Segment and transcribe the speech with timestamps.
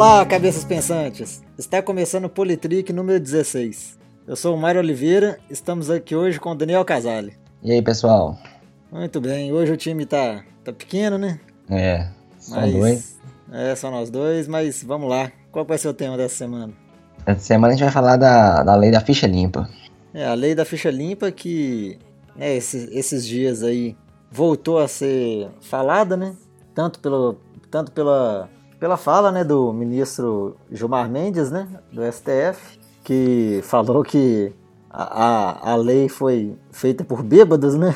[0.00, 1.42] Olá, cabeças pensantes!
[1.58, 3.98] Está começando o Politrick número 16.
[4.28, 7.36] Eu sou o Mário Oliveira, estamos aqui hoje com o Daniel Casale.
[7.64, 8.38] E aí, pessoal?
[8.92, 11.40] Muito bem, hoje o time tá, tá pequeno, né?
[11.68, 12.06] É,
[12.38, 13.18] só mas, dois.
[13.50, 15.32] É, só nós dois, mas vamos lá.
[15.50, 16.72] Qual vai ser o tema dessa semana?
[17.26, 19.68] Essa semana a gente vai falar da, da lei da ficha limpa.
[20.14, 21.98] É, a lei da ficha limpa que
[22.36, 23.96] né, esses, esses dias aí
[24.30, 26.36] voltou a ser falada, né?
[26.72, 33.60] Tanto, pelo, tanto pela pela fala né, do ministro Gilmar Mendes, né, do STF, que
[33.64, 34.52] falou que
[34.90, 37.94] a, a, a lei foi feita por bêbados, né?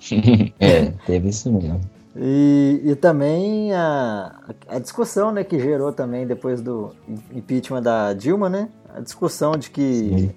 [0.60, 1.80] é, teve isso mesmo.
[2.16, 4.34] E, e também a,
[4.68, 6.94] a discussão né, que gerou também depois do
[7.32, 8.68] impeachment da Dilma, né?
[8.94, 10.30] A discussão de que,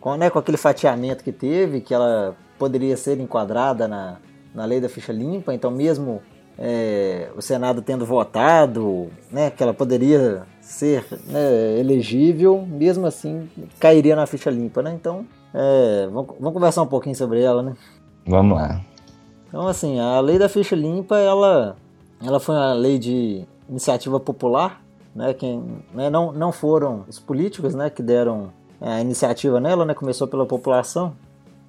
[0.00, 4.18] com, né, com aquele fatiamento que teve, que ela poderia ser enquadrada na,
[4.54, 6.20] na lei da ficha limpa, então mesmo
[6.62, 14.14] é, o Senado tendo votado, né, que ela poderia ser né, elegível, mesmo assim cairia
[14.14, 14.92] na ficha limpa, né?
[14.92, 17.74] Então, é, vamos, vamos, conversar um pouquinho sobre ela, né?
[18.26, 18.80] Vamos lá.
[19.48, 21.76] Então, assim, a lei da ficha limpa, ela,
[22.22, 24.82] ela foi uma lei de iniciativa popular,
[25.14, 25.32] né?
[25.32, 29.94] Quem, né, não, não foram os políticos, né, que deram a iniciativa nela, né?
[29.94, 31.14] Começou pela população.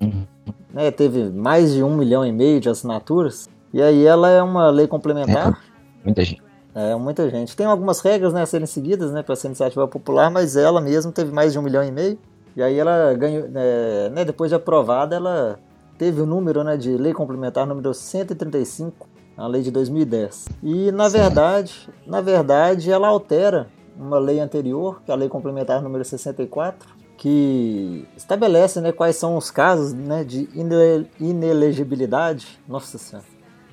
[0.01, 0.25] Uhum.
[0.73, 3.49] Né, teve mais de um milhão e meio de assinaturas.
[3.73, 5.61] E aí ela é uma lei complementar.
[6.01, 6.41] É, muita gente.
[6.73, 7.55] É, muita gente.
[7.55, 11.11] Tem algumas regras né, a serem seguidas né, para ser iniciativa popular, mas ela mesma
[11.11, 12.17] teve mais de um milhão e meio.
[12.55, 15.59] E aí ela ganhou, é, né, depois de aprovada, ela
[15.97, 20.49] teve o número né, de lei complementar número 135, a lei de 2010.
[20.63, 25.81] E na verdade, na verdade, ela altera uma lei anterior, que é a lei complementar
[25.81, 30.49] número 64, que estabelece né, quais são os casos né, de
[31.19, 32.59] inelegibilidade.
[32.67, 33.30] Nossa Senhora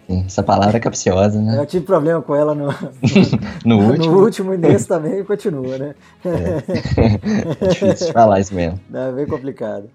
[0.08, 1.58] essa palavra é capciosa, né?
[1.58, 2.68] Eu tive problema com ela no,
[3.64, 4.06] no, no, último.
[4.06, 5.94] no último e nesse também continua, né?
[6.24, 8.80] É, é difícil falar isso mesmo.
[8.92, 9.90] É bem complicado.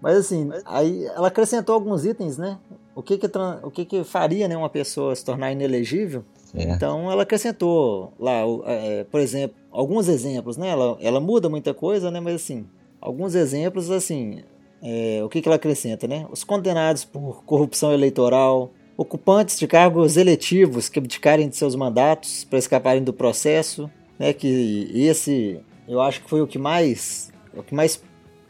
[0.00, 2.56] Mas assim, aí ela acrescentou alguns itens, né?
[2.94, 3.30] O que que,
[3.62, 6.24] o que, que faria né, uma pessoa se tornar inelegível?
[6.54, 10.68] Então ela acrescentou lá, é, por exemplo, alguns exemplos, né?
[10.68, 12.18] Ela, ela muda muita coisa, né?
[12.18, 12.66] Mas assim,
[13.00, 14.42] alguns exemplos, assim,
[14.82, 16.26] é, o que, que ela acrescenta, né?
[16.30, 22.58] Os condenados por corrupção eleitoral, ocupantes de cargos eletivos que abdicarem de seus mandatos para
[22.58, 27.74] escaparem do processo, né, que esse eu acho que foi o que mais o que
[27.74, 27.98] mais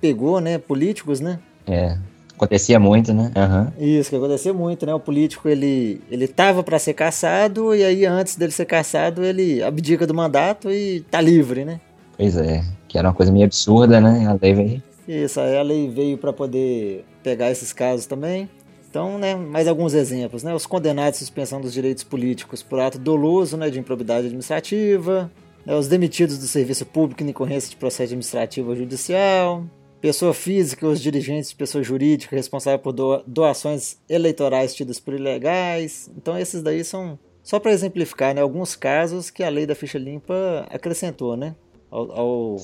[0.01, 1.39] pegou, né, políticos, né?
[1.69, 1.97] É.
[2.35, 3.31] Acontecia muito, né?
[3.37, 3.99] Uhum.
[3.99, 4.95] Isso, que acontecia muito, né?
[4.95, 9.63] O político, ele, ele tava para ser caçado e aí antes dele ser caçado, ele
[9.63, 11.81] abdica do mandato e tá livre, né?
[12.17, 14.27] Pois é, que era uma coisa meio absurda, né?
[14.27, 14.83] A lei veio.
[15.07, 18.49] Isso, aí a lei veio para poder pegar esses casos também.
[18.91, 20.43] Então, né, mais alguns exemplos.
[20.43, 25.31] Né, os condenados à suspensão dos direitos políticos por ato doloso né, de improbidade administrativa,
[25.65, 29.65] né, os demitidos do serviço público em decorrência de processo administrativo ou judicial,
[30.01, 32.93] pessoa física os dirigentes de pessoa jurídica responsável por
[33.27, 36.11] doações eleitorais tidas por ilegais.
[36.17, 39.99] Então, esses daí são só para exemplificar né, alguns casos que a lei da ficha
[39.99, 41.55] limpa acrescentou, né?
[41.91, 42.57] Ao, ao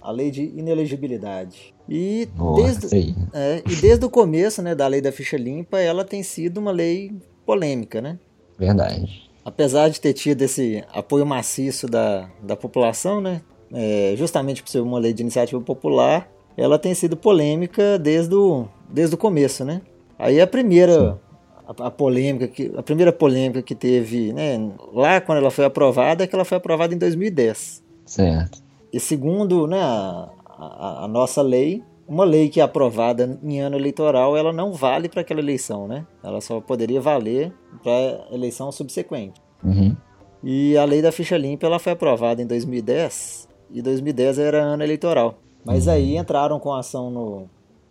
[0.00, 1.74] a lei de inelegibilidade.
[1.88, 6.04] E, Boa, desde, é, e desde o começo né, da lei da ficha limpa, ela
[6.04, 7.12] tem sido uma lei
[7.44, 8.18] polêmica, né?
[8.58, 9.30] Verdade.
[9.44, 13.40] Apesar de ter tido esse apoio maciço da, da população, né?
[13.72, 18.66] É, justamente por ser uma lei de iniciativa popular, ela tem sido polêmica desde o,
[18.88, 19.82] desde o começo, né?
[20.18, 21.20] Aí a primeira
[21.66, 26.24] a, a, polêmica que a primeira polêmica que teve, né, lá quando ela foi aprovada,
[26.24, 27.84] é que ela foi aprovada em 2010.
[28.06, 28.62] Certo.
[28.92, 33.76] E segundo, né, a, a, a, nossa lei, uma lei que é aprovada em ano
[33.76, 36.06] eleitoral, ela não vale para aquela eleição, né?
[36.22, 37.52] Ela só poderia valer
[37.82, 39.40] para eleição subsequente.
[39.62, 39.94] Uhum.
[40.42, 44.82] E a lei da ficha limpa ela foi aprovada em 2010 e 2010 era ano
[44.82, 45.38] eleitoral.
[45.64, 45.92] Mas uhum.
[45.92, 47.50] aí entraram com ação no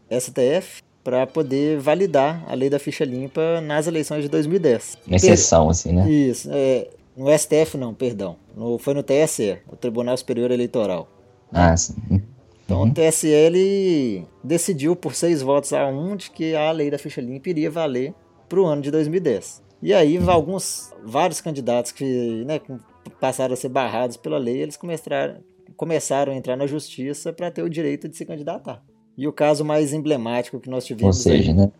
[0.09, 4.97] STF para poder validar a lei da ficha limpa nas eleições de 2010.
[5.05, 6.09] Uma exceção, assim, né?
[6.09, 6.49] Isso.
[6.51, 8.35] É, no STF não, perdão.
[8.55, 11.07] No, foi no TSE, o Tribunal Superior Eleitoral.
[11.51, 11.95] Ah, sim.
[12.65, 12.89] Então uhum.
[12.89, 17.21] o TSE ele decidiu por seis votos a um de que a lei da ficha
[17.21, 18.13] limpa iria valer
[18.49, 19.63] para o ano de 2010.
[19.81, 20.29] E aí uhum.
[20.29, 22.59] alguns, vários candidatos que né,
[23.19, 25.37] passaram a ser barrados pela lei, eles começaram,
[25.77, 28.83] começaram a entrar na justiça para ter o direito de se candidatar.
[29.17, 31.17] E o caso mais emblemático que nós tivemos...
[31.17, 31.71] Ou seja, aí, né?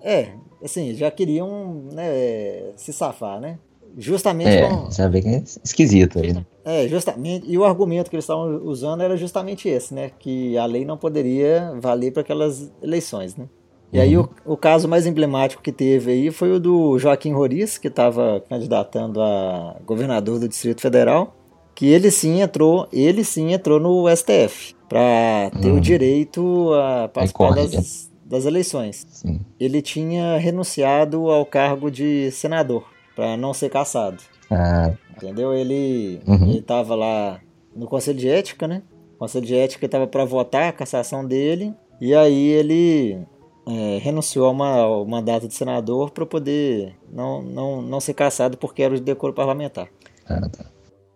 [0.00, 0.32] É,
[0.62, 3.58] assim, já queriam né, se safar, né?
[3.96, 4.90] Justamente é, com...
[4.90, 6.44] já vê que é esquisito aí, né?
[6.64, 7.50] É, justamente.
[7.50, 10.10] E o argumento que eles estavam usando era justamente esse, né?
[10.18, 13.46] Que a lei não poderia valer para aquelas eleições, né?
[13.92, 14.02] E uhum.
[14.02, 17.88] aí o, o, caso mais emblemático que teve aí foi o do Joaquim Roriz, que
[17.88, 21.34] estava candidatando a governador do Distrito Federal,
[21.74, 25.76] que ele sim entrou, ele sim entrou no STF para ter hum.
[25.76, 29.06] o direito a participar das, das eleições.
[29.10, 29.40] Sim.
[29.58, 34.18] Ele tinha renunciado ao cargo de senador para não ser caçado.
[34.48, 34.92] Ah.
[35.10, 35.52] Entendeu?
[35.52, 36.52] Ele uhum.
[36.52, 37.40] estava lá
[37.74, 38.80] no Conselho de Ética, né?
[39.16, 43.18] O Conselho de Ética estava para votar a cassação dele e aí ele
[43.66, 48.84] é, renunciou ao, ao mandato de senador para poder não, não, não ser caçado porque
[48.84, 49.88] era de decoro parlamentar.
[50.24, 50.66] Ah, tá.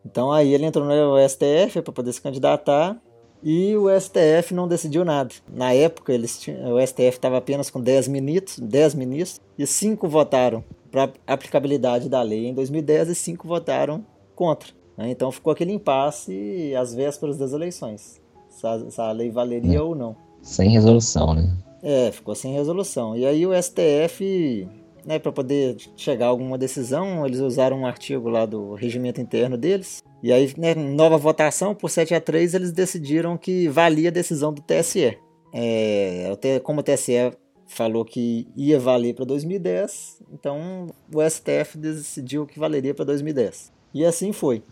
[0.05, 3.01] Então aí ele entrou no STF para poder se candidatar
[3.45, 5.33] e o STF não decidiu nada.
[5.49, 10.09] Na época eles tinham, o STF estava apenas com 10 ministros, 10 ministros e 5
[10.09, 14.05] votaram para aplicabilidade da lei em 2010 e 5 votaram
[14.37, 14.69] contra.
[14.97, 15.11] Né?
[15.11, 18.21] Então ficou aquele impasse às vésperas das eleições.
[18.51, 19.83] Se a, se a lei valeria é.
[19.83, 20.15] ou não.
[20.43, 21.51] Sem resolução, né?
[21.83, 23.17] É, ficou sem resolução.
[23.17, 24.69] E aí o STF
[25.05, 29.57] né, para poder chegar a alguma decisão, eles usaram um artigo lá do regimento interno
[29.57, 30.03] deles.
[30.23, 34.53] E aí, né, nova votação, por 7 a 3, eles decidiram que valia a decisão
[34.53, 35.19] do TSE.
[35.53, 37.33] É, como o TSE
[37.73, 43.73] falou que ia valer para 2010, então o STF decidiu que valeria para 2010.
[43.95, 44.63] E assim foi.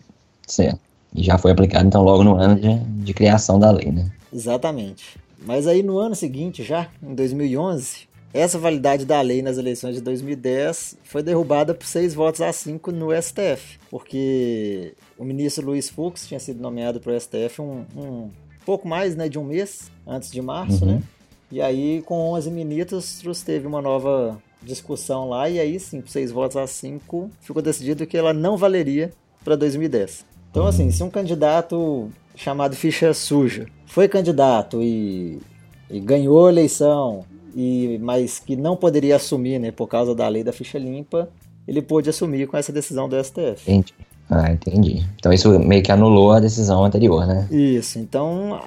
[0.47, 0.81] Certo.
[1.15, 4.11] E já foi aplicado, então, logo no ano de, de criação da lei, né?
[4.33, 5.19] Exatamente.
[5.45, 10.01] Mas aí no ano seguinte, já, em 2011, essa validade da lei nas eleições de
[10.01, 16.29] 2010 foi derrubada por seis votos a cinco no STF, porque o ministro Luiz Fux
[16.29, 18.31] tinha sido nomeado para o STF um, um,
[18.65, 20.97] pouco mais né, de um mês antes de março, uhum.
[20.97, 21.03] né?
[21.51, 26.31] E aí, com 11 ministros, teve uma nova discussão lá, e aí sim, por seis
[26.31, 29.11] votos a cinco, ficou decidido que ela não valeria
[29.43, 30.25] para 2010.
[30.51, 35.41] Então, assim, se um candidato chamado ficha suja foi candidato e,
[35.91, 37.25] e ganhou a eleição
[37.55, 41.29] e mas que não poderia assumir, né, por causa da lei da ficha limpa,
[41.67, 43.63] ele pôde assumir com essa decisão do STF.
[43.71, 43.95] Entendi.
[44.29, 45.05] Ah, entendi.
[45.17, 47.49] Então isso meio que anulou a decisão anterior, né?
[47.51, 47.99] Isso.
[47.99, 48.61] Então,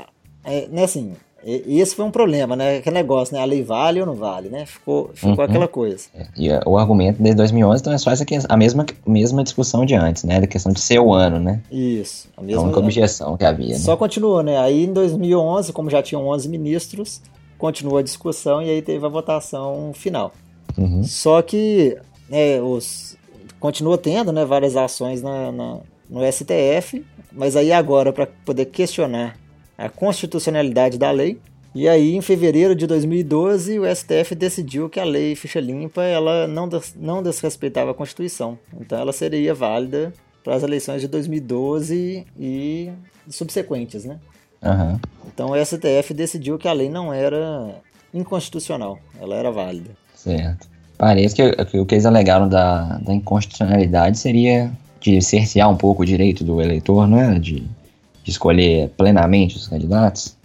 [0.43, 1.13] é, né, assim,
[1.45, 2.77] esse foi um problema, né?
[2.77, 3.41] Aquele negócio, né?
[3.41, 4.65] A lei vale ou não vale, né?
[4.65, 5.41] Ficou, ficou uhum.
[5.41, 6.05] aquela coisa.
[6.15, 9.93] É, e o argumento desde 2011 então é só essa a mesma, mesma discussão de
[9.93, 10.39] antes, né?
[10.39, 11.61] Da questão de ser o ano, né?
[11.71, 12.29] Isso.
[12.37, 13.73] A mesma a única objeção que havia.
[13.73, 13.79] Né?
[13.79, 14.57] Só continuou, né?
[14.57, 17.21] Aí em 2011, como já tinham 11 ministros,
[17.57, 20.31] continuou a discussão e aí teve a votação final.
[20.77, 21.03] Uhum.
[21.03, 21.97] Só que
[22.29, 23.17] né, os,
[23.59, 25.77] continua tendo né, várias ações na, na,
[26.09, 29.37] no STF, mas aí agora para poder questionar
[29.77, 31.39] a constitucionalidade da lei.
[31.75, 36.47] E aí, em fevereiro de 2012, o STF decidiu que a lei ficha limpa ela
[36.47, 38.59] não, des, não desrespeitava a Constituição.
[38.79, 42.91] Então, ela seria válida para as eleições de 2012 e
[43.27, 44.19] subsequentes, né?
[44.61, 44.99] Uhum.
[45.27, 47.81] Então, o STF decidiu que a lei não era
[48.13, 49.91] inconstitucional, ela era válida.
[50.15, 50.67] Certo.
[50.97, 54.71] Parece que, que o que eles alegaram da, da inconstitucionalidade seria
[55.01, 57.39] de cercear um pouco o direito do eleitor, não é?
[57.39, 57.67] De
[58.23, 60.35] de escolher plenamente os candidatos?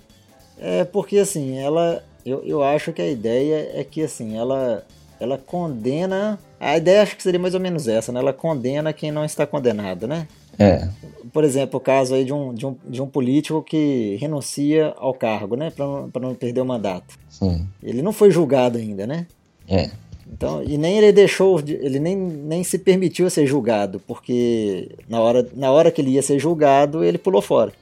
[0.59, 2.03] É, porque assim, ela.
[2.27, 4.85] Eu, eu acho que a ideia é que assim, ela,
[5.21, 6.39] ela condena.
[6.61, 8.21] A ideia acho que seria mais ou menos essa, né?
[8.21, 10.27] Ela condena quem não está condenado, né?
[10.59, 10.89] É.
[11.33, 15.15] Por exemplo, o caso aí de um, de um, de um político que renuncia ao
[15.15, 15.71] cargo, né?
[15.71, 17.15] Para não, não perder o mandato.
[17.31, 17.67] Sim.
[17.83, 19.27] Ele não foi julgado ainda, né?
[19.69, 19.91] É.
[20.33, 25.49] Então, e nem ele deixou, ele nem, nem se permitiu ser julgado, porque na hora,
[25.55, 27.73] na hora que ele ia ser julgado, ele pulou fora.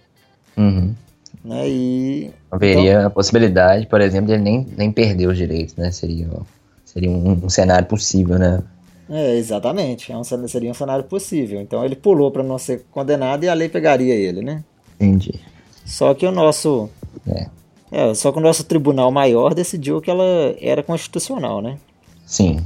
[0.57, 0.95] Uhum.
[1.45, 1.69] Né?
[1.69, 5.91] E, Haveria então, a possibilidade, por exemplo, de ele nem, nem perder os direitos, né?
[5.91, 6.29] Seria,
[6.85, 8.63] seria um, um cenário possível, né?
[9.09, 10.11] É, exatamente.
[10.11, 11.61] É um, seria um cenário possível.
[11.61, 14.65] Então ele pulou para não ser condenado e a lei pegaria ele, né?
[14.99, 15.41] Entendi.
[15.85, 16.91] Só que o nosso.
[17.29, 17.47] É.
[17.93, 20.25] É, só que o nosso tribunal maior decidiu que ela
[20.61, 21.79] era constitucional, né?
[22.27, 22.59] Sim.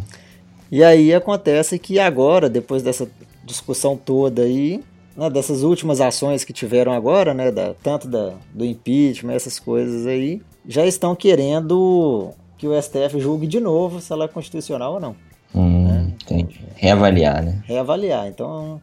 [0.73, 3.09] E aí acontece que agora, depois dessa
[3.45, 4.83] discussão toda aí,
[5.17, 10.07] né, dessas últimas ações que tiveram agora, né, da, tanto da, do impeachment, essas coisas
[10.07, 15.00] aí, já estão querendo que o STF julgue de novo se ela é constitucional ou
[15.00, 15.17] não.
[15.55, 16.12] Hum, né?
[16.23, 16.61] Entendi.
[16.76, 17.62] Reavaliar, né?
[17.67, 18.29] Reavaliar.
[18.29, 18.81] Então,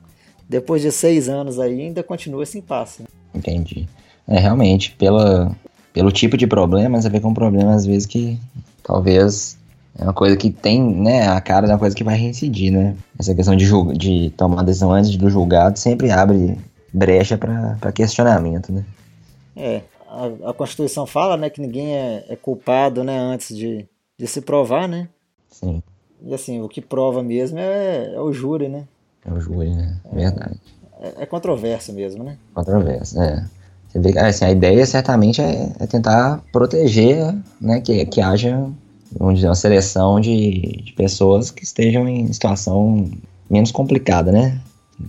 [0.49, 3.03] depois de seis anos aí, ainda continua esse impasse.
[3.03, 3.07] Né?
[3.33, 3.87] Entendi.
[4.27, 5.55] É, realmente, pela,
[5.93, 8.37] pelo tipo de problema, você vê que é um problema, às vezes, que
[8.83, 9.56] talvez
[9.99, 12.95] é uma coisa que tem, né, a cara da coisa que vai reincidir, né?
[13.17, 16.57] Essa questão de, de tomar decisão antes do julgado sempre abre
[16.93, 18.85] brecha para questionamento, né?
[19.55, 23.87] É, a, a, Constituição fala, né, que ninguém é, é, culpado, né, antes de,
[24.17, 25.09] de se provar, né?
[25.49, 25.81] Sim.
[26.21, 28.83] E assim, o que prova mesmo é, é o júri, né?
[29.25, 29.97] É o júri, né?
[30.11, 30.59] É, Verdade.
[30.99, 32.37] É, é controverso mesmo, né?
[32.53, 33.43] Controverso, é.
[33.87, 38.69] Você vê assim, a ideia certamente é, é tentar proteger, né, que, que haja
[39.17, 43.09] vamos dizer, uma seleção de, de pessoas que estejam em situação
[43.49, 44.59] menos complicada, né?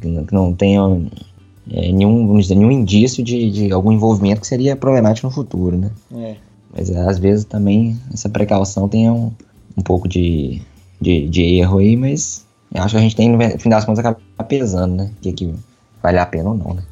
[0.00, 1.06] Que não tenham
[1.70, 5.76] é, nenhum, vamos dizer, nenhum indício de, de algum envolvimento que seria problemático no futuro,
[5.76, 5.90] né?
[6.14, 6.36] É.
[6.74, 9.32] Mas às vezes também essa precaução tem um,
[9.76, 10.60] um pouco de,
[11.00, 14.00] de, de erro aí, mas eu acho que a gente tem, no fim das contas,
[14.00, 15.10] acaba pesando, né?
[15.18, 15.54] O que, que
[16.02, 16.82] vale a pena ou não, né?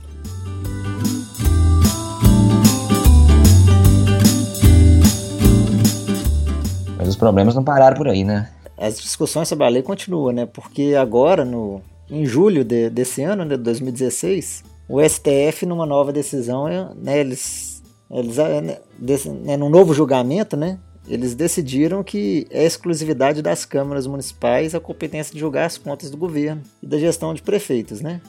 [7.17, 8.51] Os problemas não pararam por aí, né?
[8.77, 10.45] As discussões sobre a lei continuam, né?
[10.45, 11.81] Porque agora, no,
[12.11, 18.37] em julho de, desse ano, né, 2016, o STF, numa nova decisão, né, eles, eles
[18.37, 24.75] né, desse, né, num novo julgamento, né, eles decidiram que é exclusividade das câmaras municipais
[24.75, 28.21] a competência de julgar as contas do governo e da gestão de prefeitos, né?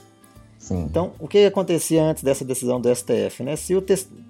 [0.57, 0.83] Sim.
[0.83, 3.55] Então, o que acontecia antes dessa decisão do STF, né?
[3.55, 3.83] Se o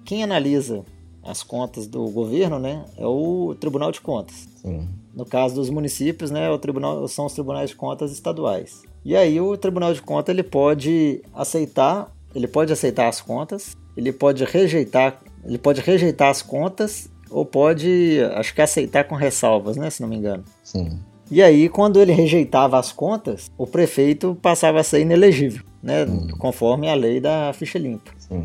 [0.04, 0.84] quem analisa
[1.22, 4.48] as contas do governo, né, é o Tribunal de Contas.
[4.62, 4.88] Sim.
[5.14, 8.82] No caso dos municípios, né, o tribunal são os tribunais de contas estaduais.
[9.04, 14.12] E aí o Tribunal de Contas ele pode aceitar, ele pode aceitar as contas, ele
[14.12, 19.90] pode rejeitar, ele pode rejeitar as contas ou pode, acho que aceitar com ressalvas, né,
[19.90, 20.44] se não me engano.
[20.62, 20.98] Sim.
[21.30, 26.28] E aí, quando ele rejeitava as contas, o prefeito passava a ser inelegível, né, Hum.
[26.38, 28.12] conforme a lei da ficha limpa.
[28.18, 28.44] Sim.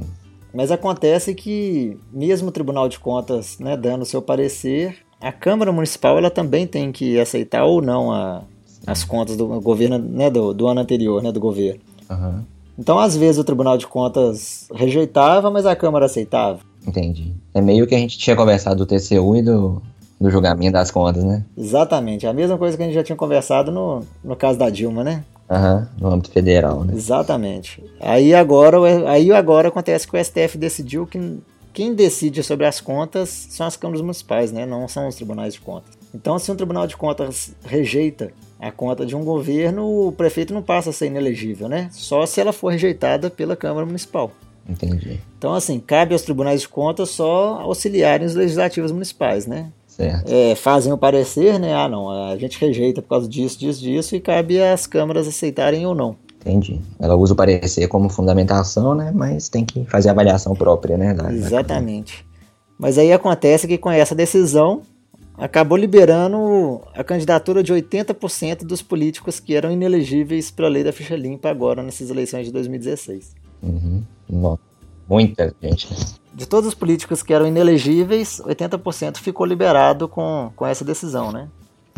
[0.53, 5.71] Mas acontece que, mesmo o Tribunal de Contas né, dando o seu parecer, a Câmara
[5.71, 8.41] Municipal ela também tem que aceitar ou não a-
[8.85, 11.79] as contas do governo, né, do, do ano anterior, né, do governo.
[12.09, 12.45] Aham.
[12.77, 16.59] Então, às vezes, o Tribunal de Contas rejeitava, mas a Câmara aceitava.
[16.85, 17.33] Entendi.
[17.53, 19.81] É meio que a gente tinha conversado do TCU e do,
[20.19, 21.45] do julgamento das contas, né?
[21.57, 25.03] Exatamente, a mesma coisa que a gente já tinha conversado no, no caso da Dilma,
[25.03, 25.23] né?
[25.53, 26.93] Aham, no âmbito federal, né?
[26.95, 27.83] Exatamente.
[27.99, 31.39] Aí agora, aí agora acontece que o STF decidiu que
[31.71, 34.65] quem decide sobre as contas são as câmaras municipais, né?
[34.65, 35.91] Não são os tribunais de contas.
[36.13, 40.61] Então, se um tribunal de contas rejeita a conta de um governo, o prefeito não
[40.63, 41.89] passa a ser inelegível, né?
[41.91, 44.31] Só se ela for rejeitada pela Câmara Municipal.
[44.67, 45.19] Entendi.
[45.37, 49.71] Então, assim, cabe aos tribunais de contas só auxiliarem os legislativos municipais, né?
[50.25, 51.73] É, fazem o parecer, né?
[51.75, 55.85] Ah, não, a gente rejeita por causa disso, disso, disso, e cabe às câmaras aceitarem
[55.85, 56.15] ou não.
[56.41, 56.81] Entendi.
[56.99, 59.11] Ela usa o parecer como fundamentação, né?
[59.15, 61.13] Mas tem que fazer a avaliação própria, né?
[61.13, 62.25] da- da- Exatamente.
[62.77, 64.81] Mas aí acontece que com essa decisão
[65.37, 71.15] acabou liberando a candidatura de 80% dos políticos que eram inelegíveis pela lei da ficha
[71.15, 73.33] limpa agora nessas eleições de 2016.
[73.61, 74.03] Uhum.
[74.29, 74.61] Nossa,
[75.09, 75.87] Muita gente.
[76.33, 81.47] De todos os políticos que eram inelegíveis, 80% ficou liberado com, com essa decisão, né?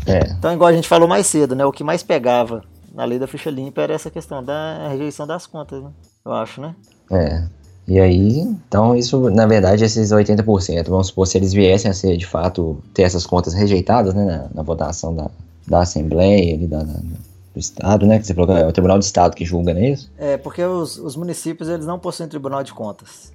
[0.05, 1.65] É, Então, igual a gente falou mais cedo, né?
[1.65, 2.63] O que mais pegava
[2.93, 5.89] na lei da ficha limpa era essa questão da rejeição das contas, né?
[6.25, 6.75] Eu acho, né?
[7.11, 7.43] é.
[7.87, 12.17] E aí, então isso, na verdade, esses 80%, vamos supor, se eles viessem a ser,
[12.17, 15.29] de fato, ter essas contas rejeitadas, né, na, na votação da,
[15.67, 18.97] da Assembleia, ali, da, da- do Estado, né, que você falou que é o Tribunal
[18.97, 20.11] de Estado que julga, não é isso?
[20.17, 23.31] É, porque os, os municípios, eles não possuem tribunal de contas.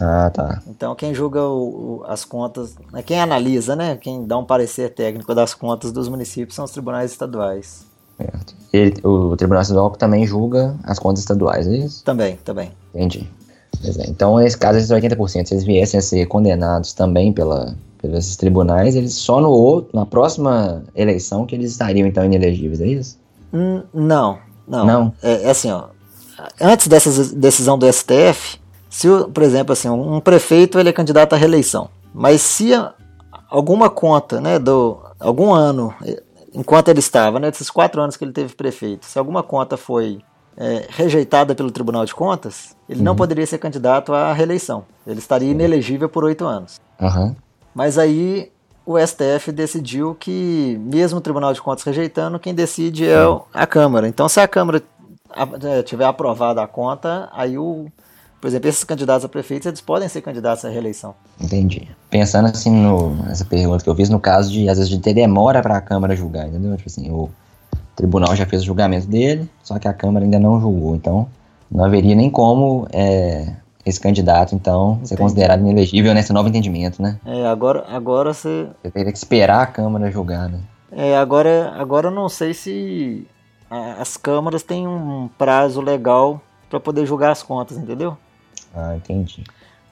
[0.00, 0.62] Ah, tá.
[0.66, 4.90] Então, quem julga o- o- as contas, né, quem analisa, né, quem dá um parecer
[4.94, 7.84] técnico das contas dos municípios são os tribunais estaduais.
[8.16, 8.54] Certo.
[8.72, 12.04] Ele, o Tribunal Estadual também julga as contas estaduais, é isso?
[12.04, 12.70] Também, também.
[12.94, 13.28] Entendi.
[13.84, 14.08] É.
[14.08, 18.94] Então, nesse caso, esses 80%, se eles viessem a ser condenados também pela, pelos tribunais,
[18.94, 23.18] eles só no outro, na próxima eleição que eles estariam, então, inelegíveis, é isso?
[23.52, 24.86] Hum, não, não.
[24.86, 25.14] Não?
[25.22, 25.84] É, é assim, ó.
[26.60, 28.58] Antes dessa decisão do STF,
[28.92, 32.72] se, por exemplo, assim, um prefeito ele é candidato à reeleição, mas se
[33.48, 36.22] alguma conta, né, do algum ano, eh,
[36.52, 40.18] enquanto ele estava, né, desses quatro anos que ele teve prefeito, se alguma conta foi
[40.58, 44.84] eh, rejeitada pelo Tribunal de Contas, ele não poderia ser candidato à reeleição.
[45.06, 46.78] Ele estaria inelegível por oito anos.
[47.00, 47.34] Aham.
[47.74, 48.52] Mas aí
[48.84, 53.16] o STF decidiu que, mesmo o Tribunal de Contas rejeitando, quem decide é
[53.54, 54.06] a Câmara.
[54.06, 54.82] Então, se a Câmara
[55.62, 57.86] eh, tiver aprovada a conta, aí o.
[58.42, 61.14] Por exemplo, esses candidatos a prefeitos, eles podem ser candidatos à reeleição.
[61.40, 61.88] Entendi.
[62.10, 65.14] Pensando assim no, nessa pergunta que eu fiz, no caso de, às vezes, de ter
[65.14, 66.76] demora para a Câmara julgar, entendeu?
[66.76, 67.30] Tipo assim, o
[67.94, 70.96] tribunal já fez o julgamento dele, só que a Câmara ainda não julgou.
[70.96, 71.28] Então,
[71.70, 73.54] não haveria nem como é,
[73.86, 75.22] esse candidato, então, ser Entendi.
[75.22, 77.20] considerado inelegível nesse novo entendimento, né?
[77.24, 78.66] É, agora, agora você.
[78.82, 80.58] Você teria que esperar a Câmara julgar, né?
[80.90, 83.24] É, agora, agora eu não sei se
[83.70, 88.16] as câmaras têm um prazo legal para poder julgar as contas, entendeu?
[88.74, 89.44] Ah, entendi.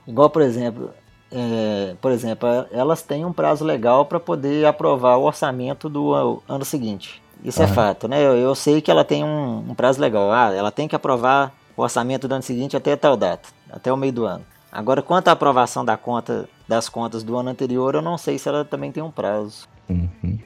[0.07, 0.91] Igual, por exemplo,
[1.31, 6.65] é, por exemplo, elas têm um prazo legal para poder aprovar o orçamento do ano
[6.65, 7.23] seguinte.
[7.43, 8.23] Isso é fato, né?
[8.23, 10.31] Eu, eu sei que ela tem um, um prazo legal.
[10.31, 13.97] Ah, ela tem que aprovar o orçamento do ano seguinte até tal data, até o
[13.97, 14.45] meio do ano.
[14.71, 18.49] Agora, quanto à aprovação da conta, das contas do ano anterior, eu não sei se
[18.49, 19.67] ela também tem um prazo.
[19.89, 20.39] Uhum.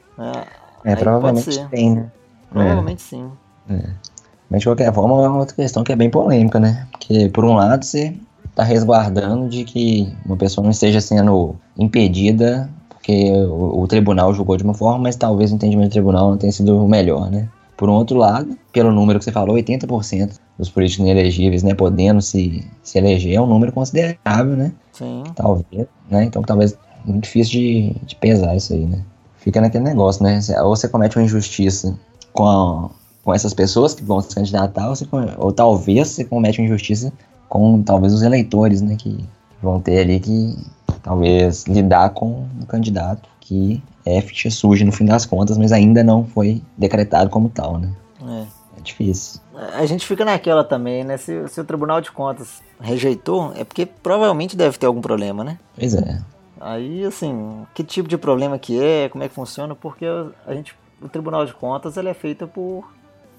[0.84, 2.12] É, Aí provavelmente tem, né?
[2.50, 3.30] Provavelmente sim.
[3.66, 4.13] Mas
[4.54, 6.86] Mas de qualquer forma é uma outra questão que é bem polêmica, né?
[6.92, 8.14] Porque por um lado você
[8.48, 14.56] está resguardando de que uma pessoa não esteja sendo impedida porque o, o, tribunal julgou
[14.56, 17.48] de uma forma, mas talvez o entendimento do tribunal não tenha sido o melhor, né?
[17.76, 22.22] Por um outro lado, pelo número que você falou, 80% dos políticos inelegíveis, né, podendo
[22.22, 24.72] se, se eleger, é um número considerável, né?
[24.92, 25.24] Sim.
[25.34, 26.24] Talvez, né?
[26.24, 29.00] Então talvez muito difícil de, de pesar isso aí, né?
[29.36, 30.38] Fica naquele negócio, né?
[30.62, 31.98] Ou você comete uma injustiça
[32.32, 32.88] com, a,
[33.24, 35.06] com essas pessoas que vão se candidatar, ou, você,
[35.38, 37.12] ou talvez você comete uma injustiça
[37.48, 38.96] com talvez os eleitores, né?
[38.96, 39.24] Que
[39.62, 40.56] vão ter ali que
[41.02, 46.04] talvez lidar com um candidato que é ficha suja no fim das contas, mas ainda
[46.04, 47.92] não foi decretado como tal, né?
[48.22, 48.64] É.
[48.76, 49.40] É difícil.
[49.74, 51.16] A gente fica naquela também, né?
[51.16, 55.58] Se, se, o Tribunal de Contas rejeitou, é porque provavelmente deve ter algum problema, né?
[55.78, 56.20] Pois é.
[56.60, 60.06] Aí, assim, que tipo de problema que é, como é que funciona, porque
[60.46, 62.84] a gente, o Tribunal de Contas ele é feito por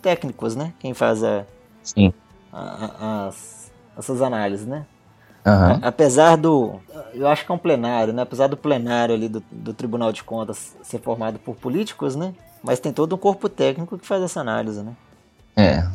[0.05, 0.71] técnicos, né?
[0.77, 1.43] Quem faz a,
[1.81, 2.13] Sim.
[2.53, 2.59] A,
[2.99, 4.85] a, as, essas análises, né?
[5.43, 5.79] Uhum.
[5.81, 6.75] Apesar do.
[7.11, 8.21] Eu acho que é um plenário, né?
[8.21, 12.33] Apesar do plenário ali do, do Tribunal de Contas ser formado por políticos, né?
[12.63, 14.93] Mas tem todo um corpo técnico que faz essa análise, né?
[15.55, 15.87] É.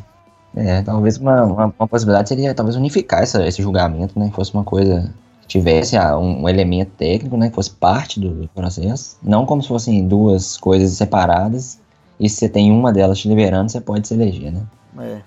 [0.53, 4.29] É, talvez uma, uma, uma possibilidade seria talvez unificar essa, esse julgamento, né?
[4.29, 5.09] Que fosse uma coisa.
[5.41, 7.49] Que tivesse ah, um, um, elemento técnico, né?
[7.49, 9.17] Que fosse parte do processo.
[9.23, 11.80] Não como se fossem duas coisas separadas.
[12.21, 14.61] E se você tem uma delas te liberando, você pode se eleger, né?
[14.99, 15.17] É.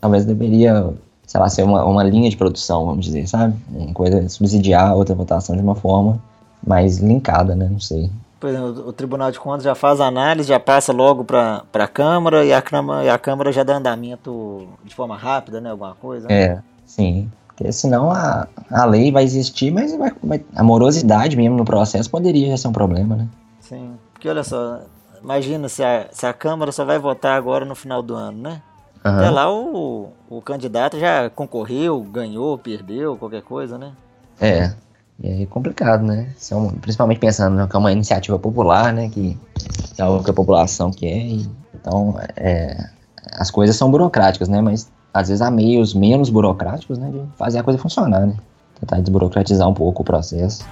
[0.00, 0.94] Talvez deveria
[1.26, 3.54] sei lá, ser uma, uma linha de produção, vamos dizer, sabe?
[3.72, 6.20] Uma coisa, subsidiar a outra votação de uma forma
[6.64, 7.68] mais linkada, né?
[7.70, 8.10] Não sei.
[8.38, 11.88] Por exemplo, o Tribunal de Contas já faz a análise, já passa logo para a
[11.88, 15.70] Câmara e a Câmara, e a Câmara já dá andamento de forma rápida, né?
[15.70, 16.28] Alguma coisa.
[16.28, 16.42] Né?
[16.42, 17.30] É, sim.
[17.48, 22.10] Porque senão a, a lei vai existir, mas vai, vai, a morosidade mesmo no processo
[22.10, 23.28] poderia já ser um problema, né?
[23.60, 23.92] Sim.
[24.12, 24.80] Porque olha só,
[25.24, 28.62] imagina se a, se a Câmara só vai votar agora no final do ano, né?
[29.04, 29.10] Uhum.
[29.10, 33.92] Até lá o, o candidato já concorreu, ganhou, perdeu, qualquer coisa, né?
[34.40, 34.72] É.
[35.22, 36.28] E é complicado, né?
[36.36, 39.08] São, principalmente pensando que é uma iniciativa popular, né?
[39.08, 39.38] Que,
[39.94, 41.18] que é algo que a população quer.
[41.18, 42.88] E, então, é,
[43.32, 44.60] as coisas são burocráticas, né?
[44.60, 47.10] Mas às vezes há meios menos burocráticos, né?
[47.10, 48.36] De fazer a coisa funcionar, né?
[48.80, 50.64] Tentar desburocratizar um pouco o processo.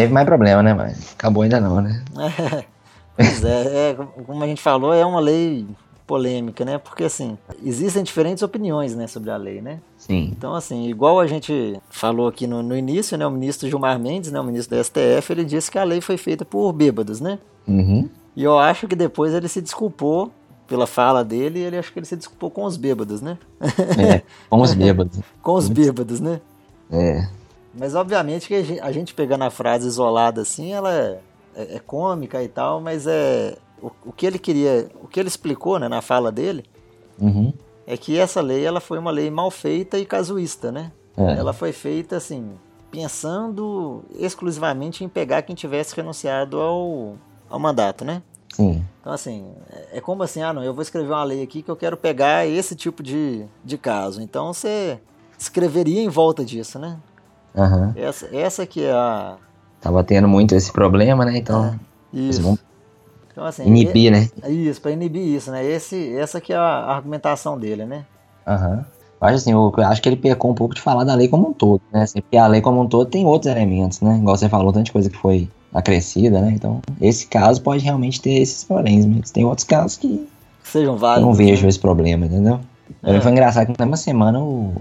[0.00, 0.72] Teve mais problema, né?
[0.72, 2.02] Mas acabou ainda não, né?
[2.18, 2.64] É,
[3.14, 5.66] pois é, é, como a gente falou, é uma lei
[6.06, 6.78] polêmica, né?
[6.78, 9.78] Porque assim, existem diferentes opiniões, né, sobre a lei, né?
[9.98, 10.32] Sim.
[10.34, 14.32] Então, assim, igual a gente falou aqui no, no início, né, o ministro Gilmar Mendes,
[14.32, 17.38] né, o ministro da STF, ele disse que a lei foi feita por bêbados, né?
[17.68, 18.08] Uhum.
[18.34, 20.32] E eu acho que depois ele se desculpou
[20.66, 23.36] pela fala dele, ele acho que ele se desculpou com os bêbados, né?
[23.98, 25.20] É, com os bêbados.
[25.42, 26.40] com os bêbados, né?
[26.90, 27.28] É.
[27.74, 31.18] Mas obviamente que a gente pegando a frase isolada assim, ela é,
[31.54, 35.28] é, é cômica e tal, mas é o, o, que ele queria, o que ele
[35.28, 36.64] explicou né, na fala dele,
[37.18, 37.52] uhum.
[37.86, 40.92] é que essa lei ela foi uma lei mal feita e casuísta, né?
[41.16, 41.38] É.
[41.38, 42.52] Ela foi feita assim,
[42.90, 47.16] pensando exclusivamente em pegar quem tivesse renunciado ao,
[47.48, 48.22] ao mandato, né?
[48.52, 48.84] Sim.
[49.00, 51.70] Então, assim, é, é como assim, ah, não, eu vou escrever uma lei aqui que
[51.70, 54.20] eu quero pegar esse tipo de, de caso.
[54.20, 54.98] Então, você
[55.38, 56.98] escreveria em volta disso, né?
[57.54, 57.92] Uhum.
[57.96, 59.36] Essa, essa que é a.
[59.80, 61.38] Tava tendo muito esse problema, né?
[61.38, 61.66] Então.
[61.66, 62.58] É, isso.
[63.32, 64.28] Então, assim, inibir, é, né?
[64.48, 65.64] Isso, para inibir isso, né?
[65.64, 68.04] Esse, essa que é a argumentação dele, né?
[68.46, 68.76] Aham.
[68.76, 68.84] Uhum.
[69.20, 71.52] Mas assim, eu acho que ele pecou um pouco de falar da lei como um
[71.52, 72.02] todo, né?
[72.02, 74.16] Assim, porque a lei como um todo tem outros elementos, né?
[74.16, 76.52] Igual você falou, tanta coisa que foi acrescida, né?
[76.52, 80.26] Então, esse caso pode realmente ter esses problemas, mas tem outros casos que
[80.64, 81.22] sejam válidos.
[81.22, 81.68] Eu não vejo né?
[81.68, 82.60] esse problema, entendeu?
[83.02, 83.20] É.
[83.20, 84.74] Foi engraçado que na mesma semana o,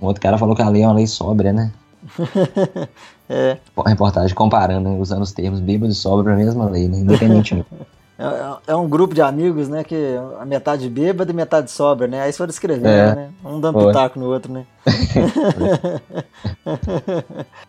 [0.00, 1.72] o outro cara falou que a lei é uma lei sóbria, né?
[3.28, 3.56] é.
[3.86, 7.66] Reportagem comparando, né, usando os termos Bíblia e sobra para a mesma lei, né, independentemente.
[8.20, 9.82] É, é, um grupo de amigos, né?
[9.82, 12.20] Que a metade bêbada e metade sobra, né?
[12.20, 13.14] Aí foram escrevendo, é.
[13.14, 13.30] né?
[13.42, 13.86] Um dando Foi.
[13.86, 14.66] pitaco no outro, né?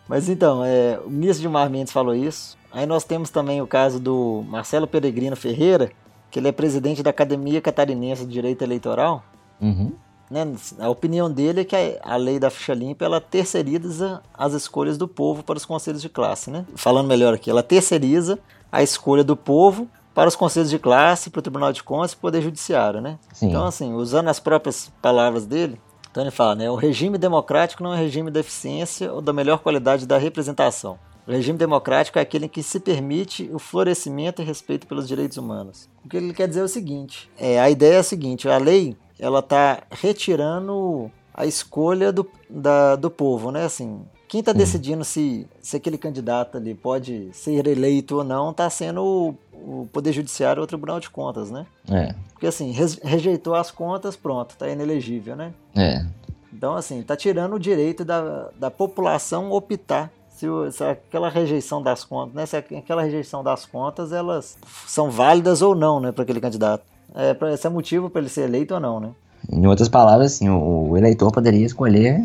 [0.09, 2.57] Mas então, é, o ministro Gilmar Mendes falou isso.
[2.69, 5.89] Aí nós temos também o caso do Marcelo Peregrino Ferreira,
[6.29, 9.23] que ele é presidente da Academia Catarinense de Direito Eleitoral.
[9.61, 9.93] Uhum.
[10.31, 14.97] Né, a opinião dele é que a, lei da ficha limpa ela terceiriza as escolhas
[14.97, 16.49] do povo para os conselhos de classe.
[16.49, 16.65] Né?
[16.73, 18.39] Falando melhor aqui, ela terceiriza
[18.71, 22.15] a escolha do povo para os conselhos de classe, para o Tribunal de Contas e
[22.15, 23.01] para o Poder Judiciário.
[23.01, 23.19] Né?
[23.41, 25.77] Então, assim, usando as próprias palavras dele,
[26.09, 29.33] então ele fala, né, o regime democrático não é um regime da eficiência ou da
[29.33, 30.97] melhor qualidade da representação.
[31.27, 35.37] O regime democrático é aquele em que se permite o florescimento e respeito pelos direitos
[35.37, 35.89] humanos.
[36.03, 38.57] O que ele quer dizer é o seguinte: é, a ideia é a seguinte, a
[38.57, 43.63] lei ela está retirando a escolha do, da, do povo, né?
[43.63, 48.67] Assim, quem está decidindo se, se aquele candidato ali pode ser eleito ou não está
[48.69, 51.67] sendo o, o, Poder Judiciário ou o Tribunal de Contas, né?
[51.87, 52.15] É.
[52.31, 55.53] Porque assim, rejeitou as contas, pronto, está inelegível, né?
[55.75, 56.03] É.
[56.51, 62.03] Então, assim, está tirando o direito da, da população optar se, se, aquela rejeição das
[62.03, 62.45] contas, né?
[62.47, 64.57] Se aquela rejeição das contas, elas
[64.87, 66.83] são válidas ou não, né, para aquele candidato.
[67.15, 69.09] É, pra, esse é motivo para ele ser eleito ou não, né?
[69.51, 72.23] Em outras palavras, assim, o, o eleitor poderia escolher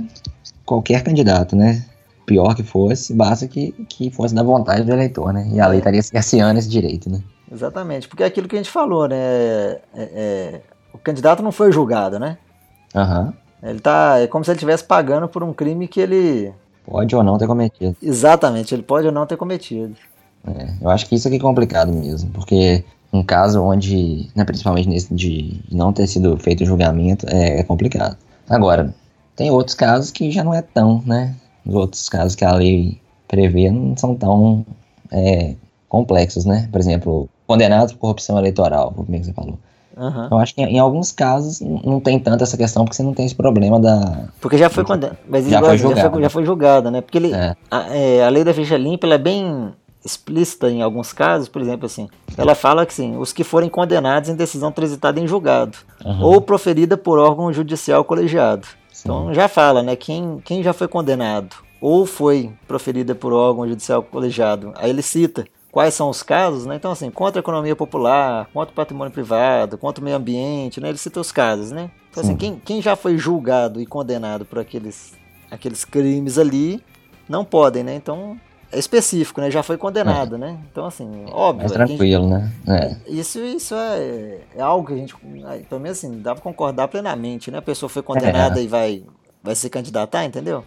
[0.64, 1.84] qualquer candidato, né?
[2.24, 5.48] Pior que fosse, basta que, que fosse da vontade do eleitor, né?
[5.52, 7.22] E a lei estaria cerceando esse direito, né?
[7.50, 9.16] Exatamente, porque é aquilo que a gente falou, né?
[9.16, 10.60] É, é,
[10.92, 12.38] o candidato não foi julgado, né?
[12.94, 13.26] Aham.
[13.26, 13.46] Uhum.
[13.62, 14.18] Ele tá.
[14.18, 16.52] É como se ele estivesse pagando por um crime que ele.
[16.84, 17.96] Pode ou não ter cometido.
[18.02, 19.96] Exatamente, ele pode ou não ter cometido.
[20.46, 22.84] É, eu acho que isso aqui é complicado mesmo, porque
[23.16, 27.62] um caso onde, né, principalmente nesse de não ter sido feito o julgamento, é, é,
[27.62, 28.16] complicado.
[28.48, 28.94] Agora,
[29.34, 31.34] tem outros casos que já não é tão, né?
[31.64, 34.64] Os outros casos que a lei prevê não são tão
[35.10, 35.54] é,
[35.88, 36.68] complexos, né?
[36.70, 39.58] Por exemplo, condenados por corrupção eleitoral, como é que você falou.
[39.96, 40.28] Uhum.
[40.30, 43.24] Eu acho que em alguns casos não tem tanto essa questão, porque você não tem
[43.24, 44.28] esse problema da.
[44.40, 45.16] Porque já foi condenado.
[45.26, 47.00] Mas já, foi julgado, já, foi, já foi julgada, né?
[47.00, 47.56] Porque ele, é.
[47.70, 49.72] A, é, a, lei da ficha limpa é bem
[50.06, 54.30] explícita em alguns casos, por exemplo, assim, ela fala que sim, os que forem condenados
[54.30, 56.22] em decisão transitada em julgado uhum.
[56.22, 58.66] ou proferida por órgão judicial colegiado.
[58.92, 59.02] Sim.
[59.04, 59.96] Então já fala, né?
[59.96, 65.44] Quem, quem já foi condenado ou foi proferida por órgão judicial colegiado, aí ele cita
[65.70, 66.76] quais são os casos, né?
[66.76, 70.88] Então, assim, contra a economia popular, contra o patrimônio privado, contra o meio ambiente, né?
[70.88, 71.90] Ele cita os casos, né?
[72.10, 75.12] Então, assim, quem, quem já foi julgado e condenado por aqueles,
[75.50, 76.82] aqueles crimes ali,
[77.28, 77.94] não podem, né?
[77.94, 78.40] Então,
[78.72, 79.50] é específico, né?
[79.50, 80.38] Já foi condenado, é.
[80.38, 80.58] né?
[80.70, 81.60] Então, assim, óbvio.
[81.60, 82.96] Mais tranquilo, gente, né?
[83.06, 83.10] É.
[83.10, 85.14] Isso, isso é, é algo que a gente,
[85.68, 87.58] pelo menos assim, dá pra concordar plenamente, né?
[87.58, 88.64] A pessoa foi condenada é.
[88.64, 89.02] e vai,
[89.42, 90.64] vai se candidatar, entendeu?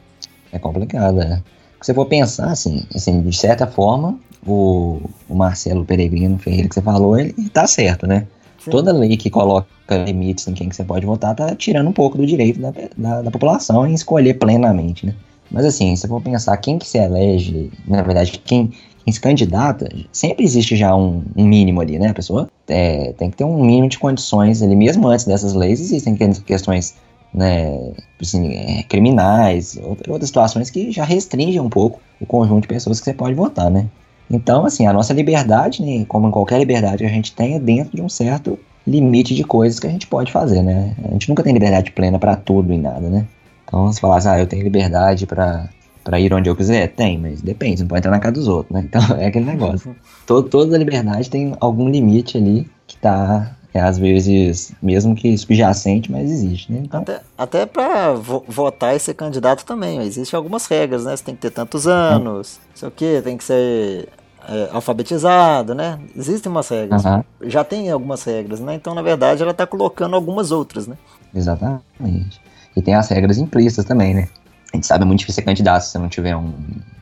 [0.52, 1.42] É complicado, é.
[1.82, 6.76] Se você for pensar, assim, assim de certa forma, o, o Marcelo Peregrino Ferreira que
[6.76, 8.28] você falou, ele tá certo, né?
[8.60, 8.72] Sim.
[8.72, 9.68] Toda lei que coloca
[10.06, 13.22] limites em quem que você pode votar tá tirando um pouco do direito da, da,
[13.22, 15.16] da população em escolher plenamente, né?
[15.52, 18.72] Mas assim, se for pensar quem que se elege, na verdade, quem,
[19.04, 22.10] quem se candidata, sempre existe já um, um mínimo ali, né?
[22.10, 25.80] A pessoa é, tem que ter um mínimo de condições ali, mesmo antes dessas leis,
[25.80, 26.96] existem questões
[27.34, 33.00] né, assim, é, criminais, outras situações que já restringem um pouco o conjunto de pessoas
[33.00, 33.88] que você pode votar, né?
[34.32, 37.60] Então, assim, a nossa liberdade, né, como em qualquer liberdade que a gente tem, é
[37.60, 40.96] dentro de um certo limite de coisas que a gente pode fazer, né?
[41.04, 43.26] A gente nunca tem liberdade plena para tudo e nada, né?
[43.70, 45.70] Então, se falar assim, ah, eu tenho liberdade para
[46.04, 46.88] para ir onde eu quiser?
[46.88, 48.82] Tem, mas depende, você não pode entrar na casa dos outros, né?
[48.90, 49.96] Então, é aquele negócio.
[50.26, 56.12] Todo, toda liberdade tem algum limite ali que tá, é, às vezes, mesmo que subjacente,
[56.12, 56.80] mas existe, né?
[56.84, 57.02] Então...
[57.02, 61.16] Até, até para vo votar e ser candidato também, existem algumas regras, né?
[61.16, 64.10] Você tem que ter tantos anos, não sei o quê, tem que ser
[64.48, 66.00] é, alfabetizado, né?
[66.16, 67.06] Existem umas regras.
[67.06, 67.24] Uhum.
[67.44, 68.74] Já tem algumas regras, né?
[68.74, 70.98] Então, na verdade, ela está colocando algumas outras, né?
[71.36, 72.42] Exatamente.
[72.76, 74.28] E tem as regras implícitas também, né?
[74.72, 76.54] A gente sabe é muito difícil ser candidato se você não tiver um,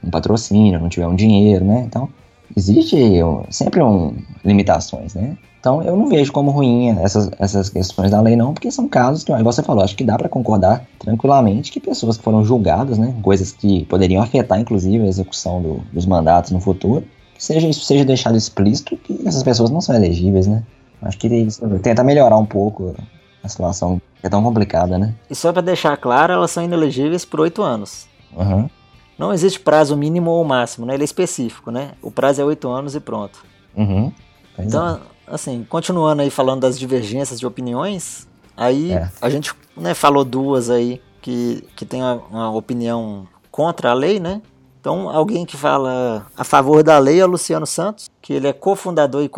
[0.04, 1.84] um patrocínio, não tiver um dinheiro, né?
[1.86, 2.10] Então,
[2.56, 2.98] existe
[3.50, 5.38] sempre um, limitações, né?
[5.60, 9.24] Então, eu não vejo como ruim essas, essas questões da lei, não, porque são casos
[9.24, 12.98] que, igual você falou, acho que dá para concordar tranquilamente que pessoas que foram julgadas,
[12.98, 17.04] né, coisas que poderiam afetar, inclusive, a execução do, dos mandatos no futuro,
[17.38, 20.64] seja isso seja deixado explícito que essas pessoas não são elegíveis, né?
[21.02, 22.96] Acho que isso tenta melhorar um pouco
[23.48, 25.16] a situação é tão complicada, né?
[25.30, 28.08] E só para deixar claro, elas são inelegíveis por oito anos.
[28.36, 28.70] Uhum.
[29.18, 30.94] Não existe prazo mínimo ou máximo, né?
[30.94, 31.94] Ele é específico, né?
[32.02, 33.44] O prazo é oito anos e pronto.
[33.76, 34.12] Uhum.
[34.60, 35.00] Então, é.
[35.34, 39.10] assim, continuando aí falando das divergências de opiniões, aí é.
[39.22, 44.20] a gente né, falou duas aí que, que tem uma, uma opinião contra a lei,
[44.20, 44.42] né?
[44.80, 48.54] Então, alguém que fala a favor da lei é o Luciano Santos, que ele é
[48.54, 49.30] cofundador e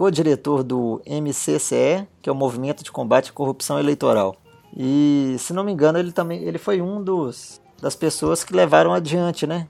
[0.00, 4.34] co-diretor do MCCE, que é o Movimento de Combate à Corrupção Eleitoral.
[4.74, 8.94] E, se não me engano, ele também ele foi um dos das pessoas que levaram
[8.94, 9.66] adiante, né?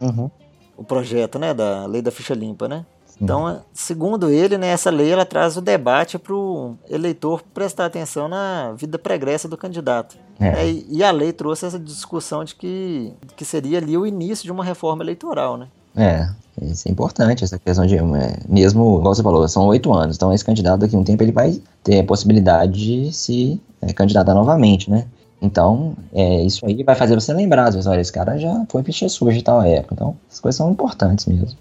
[0.00, 0.28] Uhum.
[0.76, 2.84] O projeto, né, da Lei da Ficha Limpa, né?
[3.20, 8.26] Então, segundo ele, né, essa lei ela traz o debate para o eleitor prestar atenção
[8.28, 10.16] na vida pregressa do candidato.
[10.40, 10.64] É.
[10.64, 14.50] É, e a lei trouxe essa discussão de que, que seria ali o início de
[14.50, 15.68] uma reforma eleitoral, né?
[15.96, 16.28] É,
[16.62, 18.02] isso é importante, essa questão de, é,
[18.48, 21.32] mesmo, igual você falou, são oito anos, então esse candidato daqui a um tempo ele
[21.32, 25.06] vai ter a possibilidade de se é, candidatar novamente, né?
[25.42, 28.82] Então, é, isso aí vai fazer você lembrar, às vezes, olha, esse cara já foi
[28.82, 31.56] pichê de tal época, então as coisas são importantes mesmo.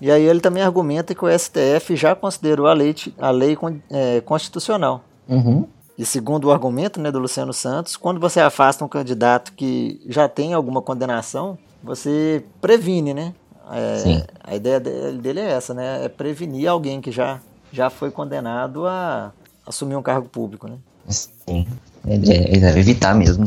[0.00, 3.56] E aí ele também argumenta que o STF já considerou a lei, a lei
[3.90, 5.02] é, constitucional.
[5.28, 5.64] Uhum.
[5.96, 10.28] E segundo o argumento né, do Luciano Santos, quando você afasta um candidato que já
[10.28, 13.32] tem alguma condenação, você previne, né?
[13.70, 14.26] É.
[14.42, 16.04] A ideia dele é essa, né?
[16.04, 17.40] É prevenir alguém que já,
[17.72, 19.32] já foi condenado a
[19.66, 20.76] assumir um cargo público, né?
[21.08, 21.66] Sim.
[22.06, 23.44] É, é, é evitar mesmo.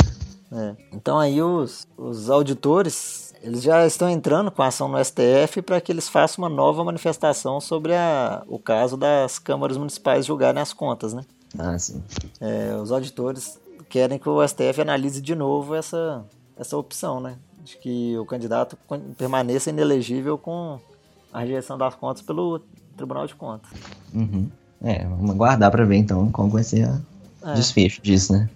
[0.51, 0.73] É.
[0.93, 5.79] Então aí os, os auditores eles já estão entrando com a ação no STF para
[5.79, 10.73] que eles façam uma nova manifestação sobre a, o caso das câmaras municipais julgarem as
[10.73, 11.23] contas, né?
[11.57, 12.01] Ah, sim.
[12.41, 16.25] É, os auditores querem que o STF analise de novo essa,
[16.57, 17.35] essa opção, né?
[17.65, 18.77] De que o candidato
[19.17, 20.79] permaneça inelegível com
[21.33, 22.61] a rejeição das contas pelo
[22.95, 23.69] Tribunal de Contas.
[24.13, 24.47] Uhum.
[24.83, 27.53] É, vamos aguardar para ver então qual vai ser o é.
[27.55, 28.47] desfecho disso, né?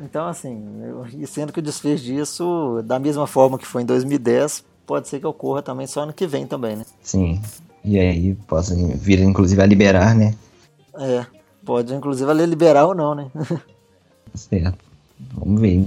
[0.00, 3.86] Então, assim, eu, e sendo que o desfecho disso, da mesma forma que foi em
[3.86, 6.86] 2010, pode ser que ocorra também só ano que vem também, né?
[7.02, 7.42] Sim.
[7.84, 10.34] E aí possa vir, inclusive, a liberar, né?
[10.94, 11.26] É,
[11.64, 13.30] pode, inclusive, a liberar ou não, né?
[14.34, 14.78] certo.
[15.34, 15.84] Vamos ver.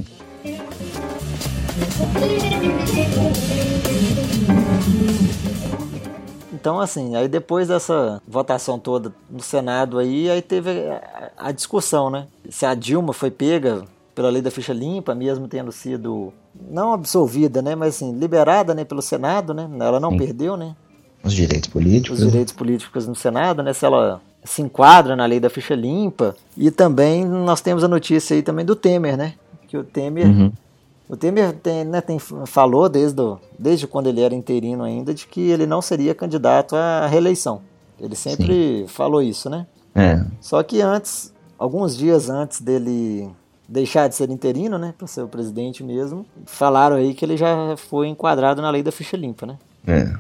[6.54, 12.12] Então, assim, aí depois dessa votação toda no Senado aí, aí teve a, a discussão,
[12.12, 12.28] né?
[12.50, 16.32] Se a Dilma foi pega pela lei da ficha limpa, mesmo tendo sido
[16.70, 19.68] não absolvida, né, mas assim, liberada, né, pelo Senado, né?
[19.80, 20.18] Ela não Sim.
[20.18, 20.76] perdeu, né?
[21.24, 22.20] Os direitos políticos.
[22.20, 23.74] Os direitos políticos no Senado, né?
[23.74, 26.36] Se ela se enquadra na lei da ficha limpa.
[26.58, 29.34] E também nós temos a notícia aí também do Temer, né?
[29.68, 30.52] Que o Temer uhum.
[31.12, 35.28] O Temer tem, né, tem, falou desde, do, desde quando ele era interino ainda de
[35.28, 37.62] que ele não seria candidato à reeleição.
[38.00, 38.88] Ele sempre Sim.
[38.88, 39.68] falou isso, né?
[39.94, 40.24] É.
[40.40, 43.30] Só que antes, alguns dias antes dele
[43.68, 47.76] deixar de ser interino, né, para ser o presidente mesmo, falaram aí que ele já
[47.76, 49.58] foi enquadrado na lei da ficha limpa, né?
[49.86, 50.14] É.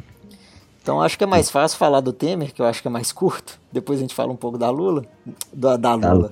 [0.83, 3.13] Então acho que é mais fácil falar do Temer, que eu acho que é mais
[3.13, 3.57] curto.
[3.71, 5.05] Depois a gente fala um pouco da Lula.
[5.53, 6.31] Da, da Lula.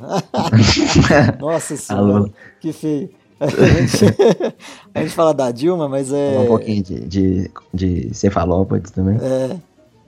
[1.39, 3.10] Nossa senhora, que feio.
[4.93, 6.39] A gente, fala da Dilma, mas é.
[6.39, 9.17] Um pouquinho de, de, de cefalópodes também.
[9.21, 9.58] É.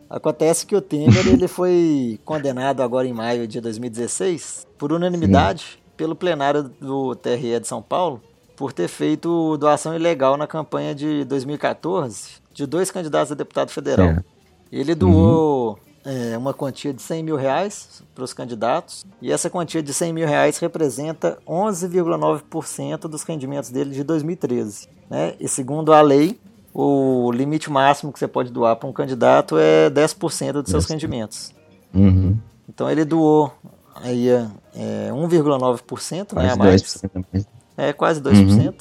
[0.10, 5.80] Acontece que o Temer ele foi condenado agora em maio de 2016 por unanimidade Sim.
[5.96, 8.22] pelo plenário do TRE de São Paulo
[8.58, 14.08] por ter feito doação ilegal na campanha de 2014 de dois candidatos a deputado federal.
[14.08, 14.24] É.
[14.70, 19.50] Ele doou uhum é, uma quantia de 100 mil reais para os candidatos, e essa
[19.50, 24.88] quantia de 100 mil reais representa 11,9% dos rendimentos dele de 2013.
[25.10, 25.36] Né?
[25.40, 26.40] E segundo a lei,
[26.74, 31.54] o limite máximo que você pode doar para um candidato é 10% dos seus rendimentos.
[31.94, 32.38] Uhum.
[32.68, 33.54] Então ele doou
[33.96, 36.82] aí é, 1,9%, né, a mais.
[36.82, 37.46] 2%.
[37.78, 38.34] É, quase 2%.
[38.34, 38.74] Uhum.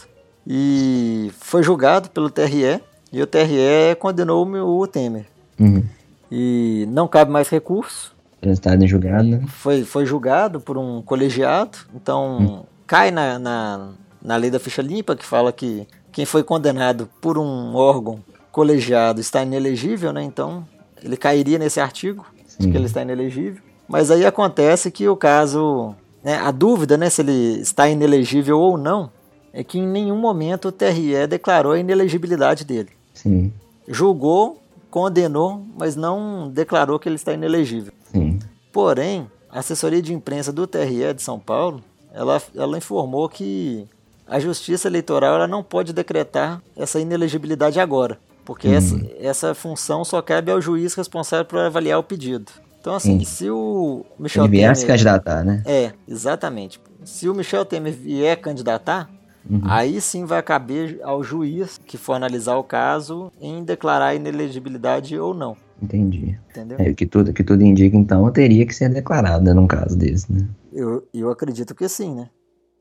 [0.46, 2.80] E foi julgado pelo TRE,
[3.12, 5.26] e o TRE condenou o Temer.
[5.58, 5.82] Uhum
[6.30, 8.14] e não cabe mais recurso.
[8.40, 9.42] Transitado em julgado, né?
[9.48, 12.62] Foi, foi julgado por um colegiado, então hum.
[12.86, 13.88] cai na, na,
[14.22, 19.20] na lei da ficha limpa, que fala que quem foi condenado por um órgão colegiado
[19.20, 20.22] está inelegível, né?
[20.22, 20.66] Então
[21.02, 22.64] ele cairia nesse artigo, Sim.
[22.64, 23.62] de que ele está inelegível.
[23.88, 28.78] Mas aí acontece que o caso, né, a dúvida, né, se ele está inelegível ou
[28.78, 29.10] não,
[29.52, 32.90] é que em nenhum momento o TRE declarou a inelegibilidade dele.
[33.12, 33.52] Sim.
[33.88, 34.59] Julgou
[34.90, 37.92] condenou, mas não declarou que ele está inelegível.
[38.12, 38.38] Sim.
[38.72, 43.86] Porém, a assessoria de imprensa do TRE de São Paulo, ela, ela informou que
[44.26, 48.74] a Justiça Eleitoral ela não pode decretar essa inelegibilidade agora, porque hum.
[48.74, 52.52] essa, essa função só cabe ao juiz responsável por avaliar o pedido.
[52.80, 54.76] Então, assim, se o Michel Ele vier Temer...
[54.76, 55.62] se candidatar, né?
[55.66, 56.80] É, exatamente.
[57.04, 59.10] Se o Michel Temer vier candidatar,
[59.48, 59.60] Uhum.
[59.64, 65.32] Aí sim vai caber ao juiz que for analisar o caso em declarar inelegibilidade ou
[65.32, 65.56] não.
[65.82, 66.38] Entendi.
[66.50, 66.76] Entendeu?
[66.78, 70.30] É, que tudo, que tudo indica, então, teria que ser declarado né, num caso desse,
[70.30, 70.46] né?
[70.72, 72.28] Eu, eu acredito que sim, né?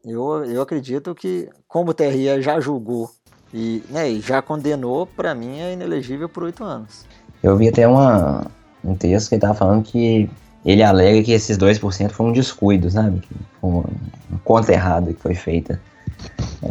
[0.03, 3.09] Eu, eu acredito que, como o TRE já julgou
[3.53, 7.05] e, né, e já condenou, para mim é inelegível por oito anos.
[7.41, 8.45] Eu vi até uma,
[8.83, 10.29] um texto que ele tava falando que
[10.65, 13.21] ele alega que esses 2% foi um descuido, sabe?
[13.59, 13.85] Foi uma,
[14.29, 15.81] uma conta errada que foi feita.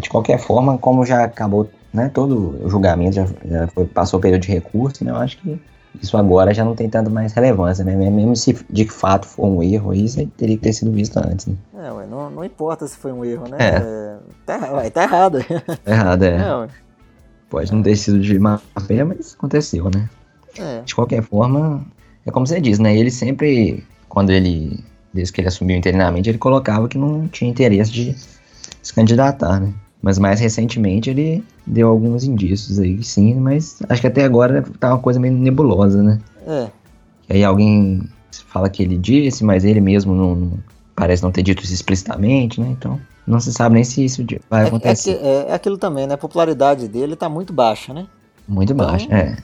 [0.01, 4.23] De qualquer forma, como já acabou né, todo o julgamento, já, já foi, passou o
[4.23, 5.61] período de recurso, né, eu acho que
[6.01, 7.97] isso agora já não tem tanto mais relevância, né?
[7.97, 11.57] Mesmo se de fato for um erro, isso teria que ter sido visto antes, né?
[11.77, 13.57] É, ué, não, não importa se foi um erro, né?
[13.59, 13.77] É.
[13.77, 15.39] É, tá, ué, tá errado.
[15.85, 16.37] Tá errado, é.
[16.37, 16.69] é
[17.49, 20.09] Pode não ter sido de má fé, mas aconteceu, né?
[20.59, 20.83] É.
[20.83, 21.85] De qualquer forma,
[22.27, 22.97] é como você diz, né?
[22.97, 27.91] Ele sempre, quando ele, desde que ele assumiu interinamente, ele colocava que não tinha interesse
[27.91, 28.15] de
[28.83, 29.73] se candidatar, né?
[30.01, 34.91] Mas mais recentemente ele deu alguns indícios aí, sim, mas acho que até agora tá
[34.91, 36.21] uma coisa meio nebulosa, né?
[36.47, 36.69] É.
[37.29, 38.09] E aí alguém
[38.47, 40.53] fala que ele disse, mas ele mesmo não, não
[40.95, 42.69] parece não ter dito isso explicitamente, né?
[42.71, 45.19] Então não se sabe nem se isso vai é, acontecer.
[45.23, 46.15] É, é, é, aquilo também, né?
[46.15, 48.07] A popularidade dele tá muito baixa, né?
[48.47, 49.37] Muito Então, baixo, é.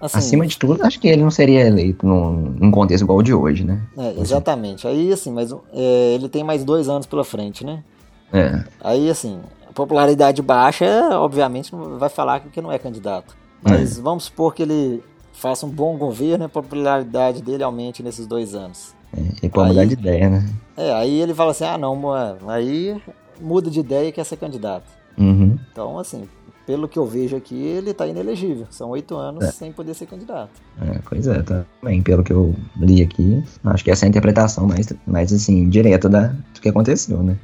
[0.00, 3.22] Assim, Acima de tudo, acho que ele não seria eleito num, num contexto igual o
[3.22, 3.82] de hoje, né?
[3.98, 4.88] é, exatamente.
[4.88, 7.84] Aí, assim, mas é, ele tem mais dois anos pela frente, né?
[8.32, 9.40] É, Aí, assim,
[9.74, 10.86] popularidade baixa,
[11.18, 13.36] obviamente, não vai falar que não é candidato.
[13.62, 18.26] Mas vamos supor que ele faça um bom governo e a popularidade dele aumente nesses
[18.26, 18.94] dois anos.
[19.16, 20.48] é, ele pode mudar de ideia, né?
[20.76, 23.00] É, aí ele fala assim, ah, não, moa- aí
[23.40, 24.84] muda de ideia e quer ser candidato.
[25.18, 25.58] Uhum.
[25.72, 26.26] Então, assim,
[26.66, 28.66] pelo que eu vejo aqui, ele tá inelegível.
[28.70, 29.50] São oito anos É.
[29.52, 30.50] sem poder ser candidato.
[30.80, 34.66] É, pois é, também, pelo que eu li aqui, acho que essa é a interpretação
[34.66, 37.36] mais, mais assim, direta da, do que aconteceu, né?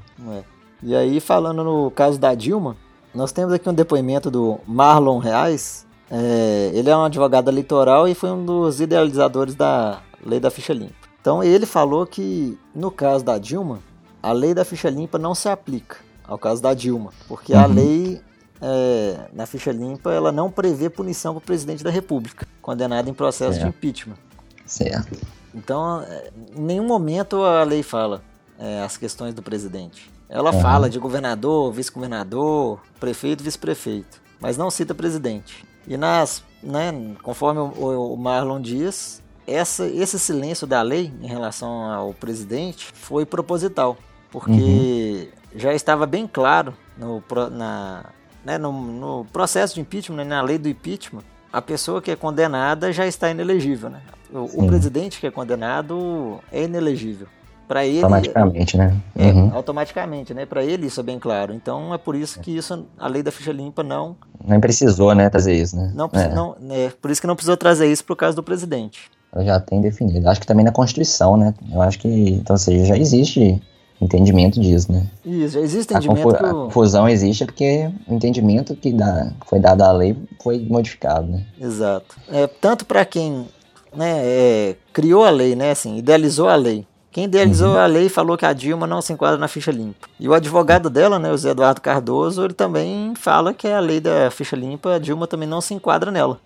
[0.82, 2.76] E aí, falando no caso da Dilma,
[3.14, 5.86] nós temos aqui um depoimento do Marlon Reais.
[6.10, 10.72] É, ele é um advogado eleitoral e foi um dos idealizadores da lei da ficha
[10.72, 10.94] limpa.
[11.20, 13.80] Então, ele falou que, no caso da Dilma,
[14.22, 17.74] a lei da ficha limpa não se aplica ao caso da Dilma, porque a Uhum.
[17.74, 18.20] lei
[18.60, 23.12] é, na ficha limpa ela não prevê punição para o presidente da República, condenado em
[23.14, 23.68] processo de É.
[23.68, 24.16] impeachment.
[24.64, 25.16] Certo.
[25.54, 28.22] Então, é, em nenhum momento a lei fala
[28.58, 30.10] é, as questões do presidente.
[30.28, 35.64] Ela fala de governador, vice-governador, prefeito, vice-prefeito, mas não cita presidente.
[35.86, 41.90] E nas, né, conforme o, o- Marlon diz, essa, esse silêncio da lei em relação
[41.92, 43.96] ao presidente foi proposital,
[44.30, 48.06] porque já estava bem claro no, na,
[48.44, 52.16] né, no, no processo de impeachment, né, na lei do impeachment, a pessoa que é
[52.16, 54.02] condenada já está inelegível, né?
[54.32, 57.28] O, o presidente que é condenado é inelegível.
[57.66, 58.96] Para ele, Automaticamente, né?
[59.16, 59.50] é, Uhum.
[59.54, 60.46] automaticamente, né?
[60.46, 61.52] Para ele isso é bem claro.
[61.52, 65.28] Então é por isso que isso, a lei da ficha limpa não, Nem precisou, né,
[65.28, 65.90] trazer isso, né?
[65.94, 69.10] não, É, não é por isso que não precisou trazer isso pro caso do presidente.
[69.34, 70.28] ela já tem definido.
[70.28, 71.52] Acho que também na Constituição, né?
[71.72, 73.60] Eu acho que, então, ou seja, já existe
[74.00, 75.06] entendimento disso, né?
[75.24, 79.32] Isso, já existe A, entendimento confu- a o- confusão existe porque o entendimento que, dá,
[79.46, 81.44] foi dado à lei foi modificado, né?
[81.60, 82.16] Exato.
[82.30, 83.46] É, tanto para quem
[83.94, 86.86] né, é, criou a lei, né, assim, idealizou a lei.
[87.16, 87.78] Quem idealizou Uhum.
[87.78, 90.06] a lei falou que a Dilma não se enquadra na ficha limpa.
[90.20, 94.00] E o advogado dela, né, o Zé Eduardo Cardoso, ele também fala que a lei
[94.00, 96.38] da ficha limpa, a Dilma também não se enquadra nela.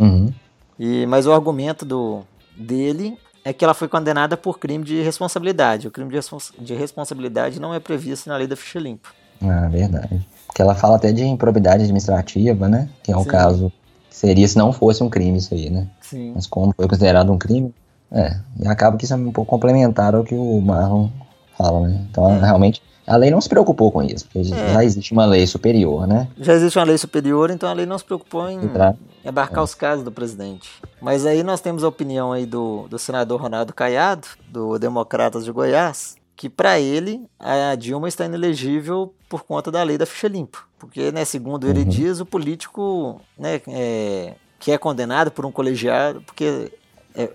[0.00, 0.32] Uhum.
[0.76, 2.22] E, mas o argumento do,
[2.56, 5.86] dele é que ela foi condenada por crime de responsabilidade.
[5.86, 9.10] O crime de, respons- de responsabilidade não é previsto na lei da ficha limpa.
[9.40, 10.26] Ah, verdade.
[10.48, 12.88] Porque ela fala até de improbidade administrativa, né?
[13.04, 13.28] Que é um Sim.
[13.28, 13.72] caso
[14.10, 15.86] seria se não fosse um crime isso aí, né?
[16.00, 16.32] Sim.
[16.34, 17.72] Mas como foi considerado um crime,
[18.12, 18.38] é.
[18.58, 21.08] E acaba que isso é um pouco complementar ao que o Marlon
[21.56, 22.06] fala, né?
[22.10, 22.38] Então, É.
[22.40, 24.72] realmente, a lei não se preocupou com isso, porque É.
[24.72, 26.28] já existe uma lei superior, né?
[26.38, 28.96] Já existe uma lei superior, então a lei não se preocupou em Entrar.
[29.24, 30.70] abarcar os casos do presidente.
[31.00, 35.52] Mas aí nós temos a opinião aí do, do senador Ronaldo Caiado, do Democratas de
[35.52, 40.58] Goiás, que para ele a Dilma está inelegível por conta da lei da ficha limpa.
[40.78, 41.88] Porque, né, segundo ele Uhum.
[41.88, 46.70] diz, o político né, é, que é condenado por um colegiado, porque é,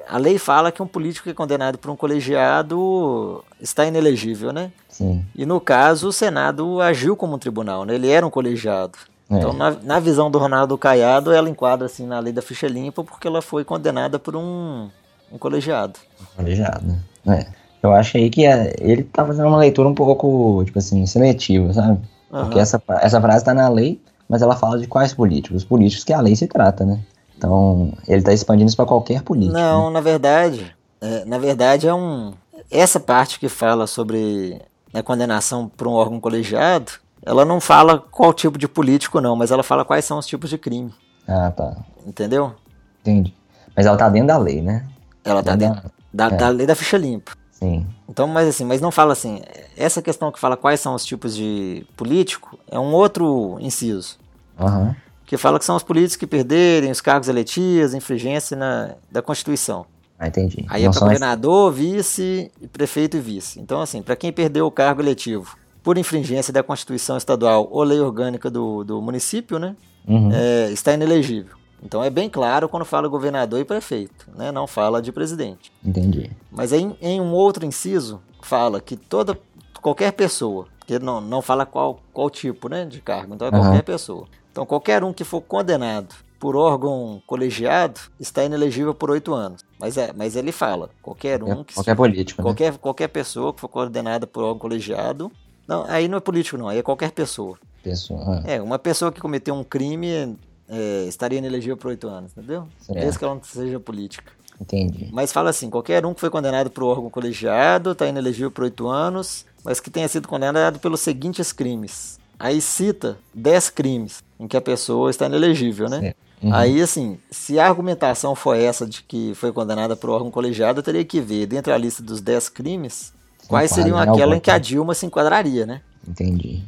[0.08, 4.72] a lei fala que um político que é condenado por um colegiado está inelegível, né?
[4.90, 5.26] Sim.
[5.36, 7.96] E no caso, o Senado agiu como um tribunal, né?
[7.96, 8.98] Ele era um colegiado.
[9.30, 9.38] É.
[9.38, 13.04] Então, na, na visão do Ronaldo Caiado, ela enquadra assim na lei da ficha limpa
[13.04, 14.90] porque ela foi condenada por um,
[15.32, 16.00] um colegiado.
[16.36, 17.00] Colegiado, né?
[17.28, 17.66] É.
[17.84, 21.72] Eu acho aí que é, ele tá fazendo uma leitura um pouco, tipo assim, seletiva,
[21.72, 22.00] sabe?
[22.30, 22.62] Porque Aham.
[22.62, 25.58] essa, essa frase tá na lei, mas ela fala de quais políticos?
[25.58, 27.00] Os políticos que a lei se trata, né?
[27.38, 29.54] Então, ele tá expandindo isso pra qualquer político.
[29.54, 29.62] né?
[29.62, 32.34] Não, na verdade, é, na verdade é um
[32.72, 34.60] essa parte que fala sobre
[34.94, 36.94] a condenação por um órgão colegiado,
[37.24, 40.50] ela não fala qual tipo de político não, mas ela fala quais são os tipos
[40.50, 40.92] de crime,
[41.28, 41.76] Ah, tá.
[42.08, 42.54] entendeu?
[43.02, 43.34] Entendi.
[43.76, 44.86] Mas ela tá dentro da lei, né?
[45.24, 46.30] Ela tá Dentro dentro da, é.
[46.38, 47.34] da lei da ficha limpa.
[47.52, 47.86] Sim.
[48.10, 49.42] Então, mas assim, mas não fala assim.
[49.78, 54.18] Essa questão que fala quais são os tipos de político é um outro inciso.
[54.60, 54.96] Aham.
[55.26, 59.86] Que fala que são os políticos que perderem os cargos eletivos, infringência na, da Constituição.
[60.20, 60.64] Ah, entendi.
[60.70, 63.60] Aí é Não para são esses- governador, vice, prefeito e vice.
[63.60, 68.00] Então, assim, para quem perdeu o cargo eletivo por infringência da Constituição Estadual ou lei
[68.00, 69.76] orgânica do, do município, né,
[70.08, 70.30] Uhum.
[70.32, 71.56] é, está inelegível.
[71.84, 75.72] Então é bem claro quando fala governador e prefeito, né, não fala de presidente.
[75.84, 76.32] Entendi.
[76.52, 79.38] Mas em, em um outro inciso, fala que toda
[79.82, 83.60] qualquer pessoa, que não, não fala qual, qual tipo né, de cargo, então é Aham.
[83.64, 84.28] qualquer pessoa.
[84.56, 89.66] Então qualquer um que for condenado por órgão colegiado está inelegível por oito anos.
[89.78, 92.46] Mas, é, mas ele fala, qualquer um que Qualquer político, né?
[92.46, 95.30] qualquer, qualquer pessoa que for condenada por órgão colegiado.
[95.68, 97.58] Não, aí não é político não, aí é qualquer pessoa.
[97.84, 98.22] Pessoa.
[98.26, 100.38] ah, É, uma pessoa que cometeu um crime
[100.70, 102.66] é, estaria inelegível por oito anos, entendeu?
[102.80, 102.98] Certo.
[102.98, 104.32] Desde que ela não seja política.
[104.62, 105.10] Entendi.
[105.12, 108.88] Mas fala assim, qualquer um que foi condenado por órgão colegiado está inelegível por oito
[108.88, 112.24] anos, mas que tenha sido condenado pelos seguintes crimes.
[112.40, 116.14] Aí cita 10 crimes em que a pessoa está inelegível, né?
[116.42, 116.54] Uhum.
[116.54, 120.84] Aí, assim, se a argumentação foi essa de que foi condenada por órgão colegiado, eu
[120.84, 123.14] teria que ver, dentro da lista dos 10 crimes,
[123.48, 125.82] quais seriam aquela em que a Dilma se enquadraria, né?
[126.08, 126.64] Entendi.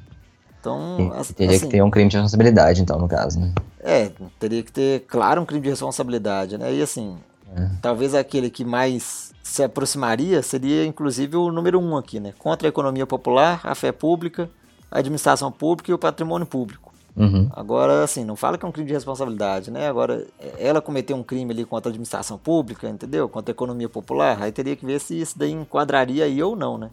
[0.59, 3.53] Então, assim, teria que ter um crime de responsabilidade, então, no caso, né?
[3.79, 6.73] É, teria que ter, claro, um crime de responsabilidade, né?
[6.73, 7.17] E assim,
[7.55, 7.69] é.
[7.81, 12.33] talvez aquele que mais se aproximaria seria, inclusive, o número um aqui, né?
[12.37, 14.49] Contra a economia popular, a fé pública,
[14.91, 16.87] a administração pública e o patrimônio público.
[17.17, 17.49] Uhum.
[17.51, 19.87] Agora, assim, não fala que é um crime de responsabilidade, né?
[19.87, 20.23] Agora,
[20.59, 23.27] ela cometeu um crime ali contra a administração pública, entendeu?
[23.27, 26.77] Contra a economia popular, aí teria que ver se isso daí enquadraria aí ou não,
[26.77, 26.89] né?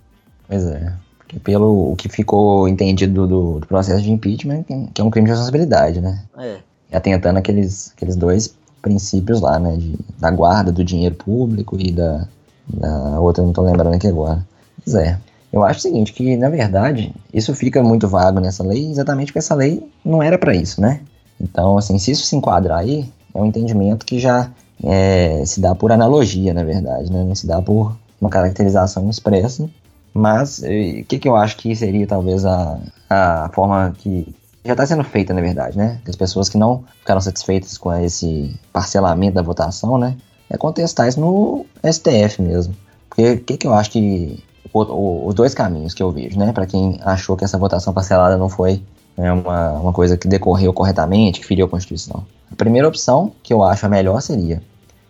[0.49, 0.95] Pois é.
[1.19, 4.65] Porque pelo o que ficou entendido do, do, processo de impeachment,
[4.95, 6.23] que é um crime de responsabilidade, né?
[6.39, 6.59] É.
[6.91, 9.77] E atentando aqueles, aqueles dois princípios lá, né?
[9.77, 12.27] De, da guarda do dinheiro público e da,
[12.67, 14.47] da outra, não tô lembrando aqui agora.
[14.83, 15.19] Pois é.
[15.55, 19.39] Eu acho o seguinte, que na verdade isso fica muito vago nessa lei, exatamente porque
[19.39, 21.01] essa lei não era para isso, né?
[21.41, 24.51] Então, assim, se isso se enquadrar aí, é um entendimento que já
[24.83, 27.23] é, se dá por analogia, na verdade, né?
[27.23, 29.71] Não se dá por uma caracterização expressa.
[30.13, 34.35] Mas o que, que eu acho que seria talvez a, a forma que
[34.65, 36.01] já está sendo feita, na verdade, né?
[36.09, 40.17] As pessoas que não ficaram satisfeitas com esse parcelamento da votação, né?
[40.51, 42.75] É contestar isso no STF mesmo.
[43.09, 44.43] Porque o que, que eu acho que
[44.75, 46.53] os dois caminhos que eu vejo, né?
[46.53, 48.83] Para quem achou que essa votação parcelada não foi
[49.17, 52.25] né, uma, uma coisa que decorreu corretamente, que feriu a Constituição.
[52.51, 54.61] A primeira opção, que eu acho a melhor, seria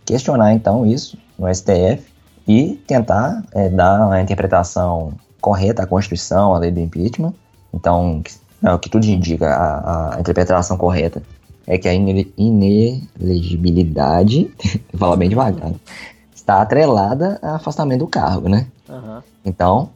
[0.05, 2.05] questionar então isso no STF
[2.47, 7.33] e tentar é, dar uma interpretação correta à Constituição, à lei do impeachment.
[7.73, 8.23] Então,
[8.63, 11.23] é, o que tudo indica, a, a interpretação correta
[11.67, 14.51] é que a inelegibilidade,
[14.93, 15.73] vou falar bem devagar,
[16.45, 18.67] está atrelada a afastamento do cargo, né?
[18.87, 19.23] Uhum.
[19.45, 19.89] Então,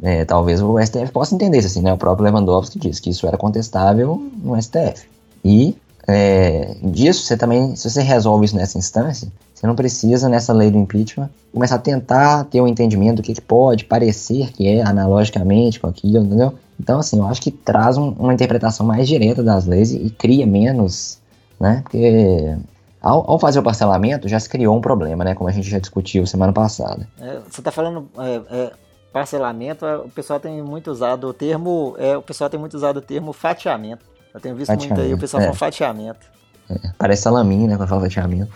[0.00, 1.92] é, talvez o STF possa entender isso assim, né?
[1.92, 5.08] O próprio Lewandowski disse que isso era contestável no STF.
[5.44, 5.76] E
[6.06, 10.70] é, disso, você também, se você resolve isso nessa instância, você não precisa, nessa lei
[10.70, 14.82] do impeachment, começar a tentar ter um entendimento do que, que pode parecer que é
[14.82, 16.54] analogicamente com aquilo, entendeu?
[16.78, 20.10] Então, assim, eu acho que traz um, uma interpretação mais direta das leis e, e
[20.10, 21.18] cria menos,
[21.58, 21.80] né?
[21.82, 22.54] Porque
[23.00, 25.34] ao, ao, fazer o parcelamento já se criou um problema, né?
[25.34, 27.06] Como a gente já discutiu semana passada.
[27.20, 28.72] É, você está falando é, é,
[29.12, 32.98] parcelamento, é, o pessoal tem muito usado o termo, é, o pessoal tem muito usado
[32.98, 34.04] o termo fatiamento.
[34.34, 35.52] Eu tenho visto muito aí o pessoal é.
[35.52, 36.26] fatiamento.
[36.68, 38.52] É, parece salaminho, né, quando fala fatiamento.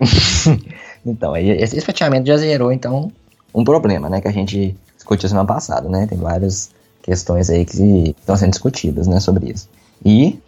[1.04, 3.12] então, esse fatiamento já gerou, então,
[3.54, 6.70] um problema, né, que a gente discutiu semana passada, né, tem várias
[7.02, 9.68] questões aí que estão sendo discutidas, né, sobre isso.
[10.04, 10.40] E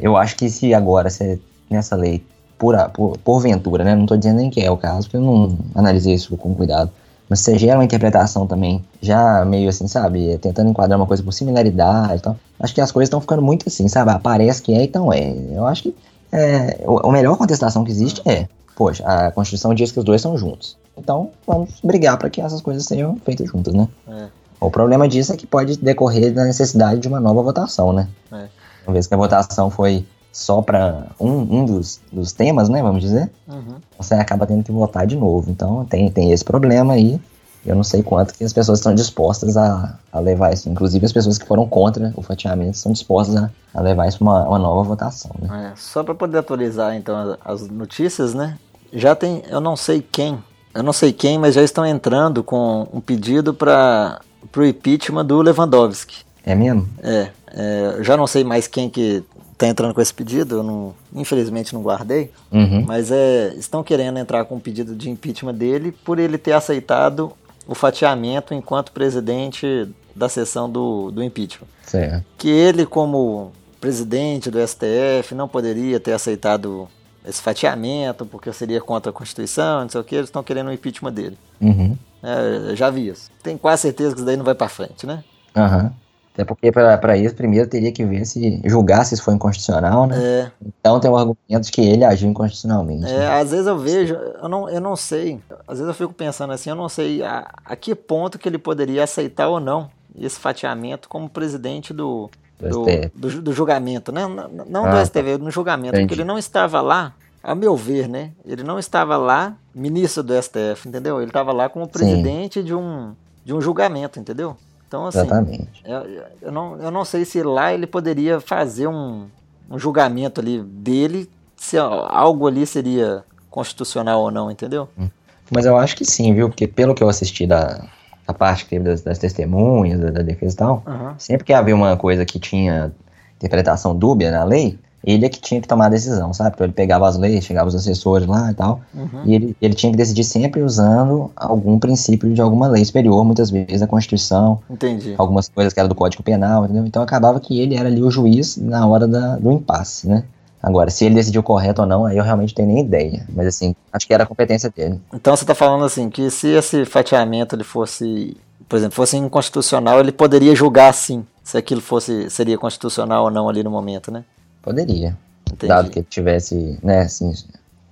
[0.00, 1.38] eu acho que se agora, se
[1.68, 2.24] nessa lei,
[2.62, 5.58] por, por, porventura, né, não estou dizendo nem que é o caso, porque eu não
[5.74, 6.92] analisei isso com cuidado,
[7.28, 11.32] mas você gera uma interpretação também, já meio assim, sabe, tentando enquadrar uma coisa por
[11.32, 12.36] similaridade e tal.
[12.60, 15.34] Acho que as coisas estão ficando muito assim, sabe, ah, parece que é, então é.
[15.50, 15.96] Eu acho que
[16.30, 18.46] é, a melhor contestação que existe é,
[18.76, 20.76] poxa, a Constituição diz que os dois são juntos.
[20.96, 23.88] Então, vamos brigar para que essas coisas sejam feitas juntas, né?
[24.06, 24.26] É.
[24.60, 28.06] O problema disso é que pode decorrer da necessidade de uma nova votação, né?
[28.30, 28.46] É.
[28.86, 33.02] Uma vez que a votação foi só para um, um dos, dos temas, né, vamos
[33.02, 33.76] dizer, uhum.
[33.98, 35.50] você acaba tendo que votar de novo.
[35.50, 37.20] Então tem, tem esse problema aí.
[37.64, 40.68] Eu não sei quanto que as pessoas estão dispostas a, a levar isso.
[40.68, 44.24] Inclusive as pessoas que foram contra o fatiamento estão dispostas a, a levar isso para
[44.24, 45.30] uma, uma nova votação.
[45.40, 45.70] Né?
[45.70, 48.58] É, só para poder atualizar então as notícias, né?
[48.92, 50.42] Já tem, eu não sei quem,
[50.74, 54.20] eu não sei quem, mas já estão entrando com um pedido para
[54.56, 56.24] o impeachment do Lewandowski.
[56.44, 56.88] É mesmo?
[57.00, 59.24] É, é, já não sei mais quem que
[59.66, 62.84] tá entrando com esse pedido, eu não, infelizmente não guardei, uhum.
[62.84, 67.32] mas é, estão querendo entrar com um pedido de impeachment dele por ele ter aceitado
[67.66, 71.68] o fatiamento enquanto presidente da sessão do, do impeachment.
[71.86, 72.24] Certo.
[72.36, 76.88] Que ele, como presidente do STF, não poderia ter aceitado
[77.24, 80.72] esse fatiamento porque seria contra a Constituição, não sei o que, eles estão querendo o
[80.72, 81.38] impeachment dele.
[81.60, 81.96] Uhum.
[82.22, 83.30] É, já vi isso.
[83.42, 85.22] Tenho quase certeza que isso daí não vai para frente, né?
[85.56, 85.84] Aham.
[85.84, 86.01] Uhum.
[86.34, 90.16] Até porque para isso, primeiro teria que ver se julgar se isso foi inconstitucional, né?
[90.18, 90.50] É.
[90.80, 93.04] Então tem um argumento de que ele agiu inconstitucionalmente.
[93.04, 93.28] É, né?
[93.28, 96.70] às vezes eu vejo, eu não, eu não sei, às vezes eu fico pensando assim,
[96.70, 101.06] eu não sei a, a que ponto que ele poderia aceitar ou não esse fatiamento
[101.06, 104.26] como presidente do, do, do, do julgamento, né?
[104.26, 106.06] Não, não ah, do STV, no julgamento, entendi.
[106.06, 108.30] porque ele não estava lá, a meu ver, né?
[108.46, 111.18] Ele não estava lá ministro do STF, entendeu?
[111.20, 113.12] Ele estava lá como presidente de um,
[113.44, 114.56] de um julgamento, entendeu?
[114.92, 115.82] Então, assim, Exatamente.
[115.86, 119.26] Eu, eu, não, eu não sei se lá ele poderia fazer um,
[119.70, 124.86] um julgamento ali dele, se algo ali seria constitucional ou não, entendeu?
[124.98, 125.08] Hum.
[125.50, 126.50] Mas eu acho que sim, viu?
[126.50, 127.86] Porque pelo que eu assisti da,
[128.26, 131.14] da parte que teve das, das testemunhas, da, da, defesa e tal, uhum.
[131.16, 132.92] sempre que havia uma coisa que tinha
[133.36, 136.52] interpretação dúbia na lei, ele é que tinha que tomar a decisão, sabe?
[136.54, 139.22] Então ele pegava as leis, chegava os assessores lá e tal, uhum.
[139.24, 143.50] e ele, ele tinha que decidir sempre usando algum princípio de alguma lei superior, muitas
[143.50, 145.14] vezes a Constituição, Entendi.
[145.18, 146.86] algumas coisas que era do Código Penal, entendeu?
[146.86, 150.24] Então acabava que ele era ali o juiz na hora da, do impasse, né?
[150.62, 153.26] Agora, se ele decidiu correto ou não, aí eu realmente tenho nem ideia.
[153.34, 155.00] Mas assim, acho que era a competência dele.
[155.12, 158.36] Então você está falando assim, que se esse fatiamento ele fosse,
[158.68, 163.48] por exemplo, fosse inconstitucional, ele poderia julgar assim, se aquilo fosse seria constitucional ou não
[163.48, 164.24] ali no momento, né?
[164.62, 165.16] Poderia.
[165.46, 165.68] Entendi.
[165.68, 167.32] Dado que ele tivesse, né, assim,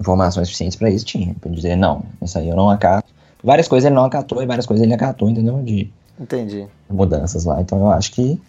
[0.00, 1.34] informações suficientes para isso, tinha.
[1.40, 3.12] Pra dizer, não, isso aí eu não acato.
[3.42, 5.62] Várias coisas ele não acatou e várias coisas ele acatou, entendeu?
[5.62, 6.66] De Entendi.
[6.88, 7.60] mudanças lá.
[7.60, 8.40] Então eu acho que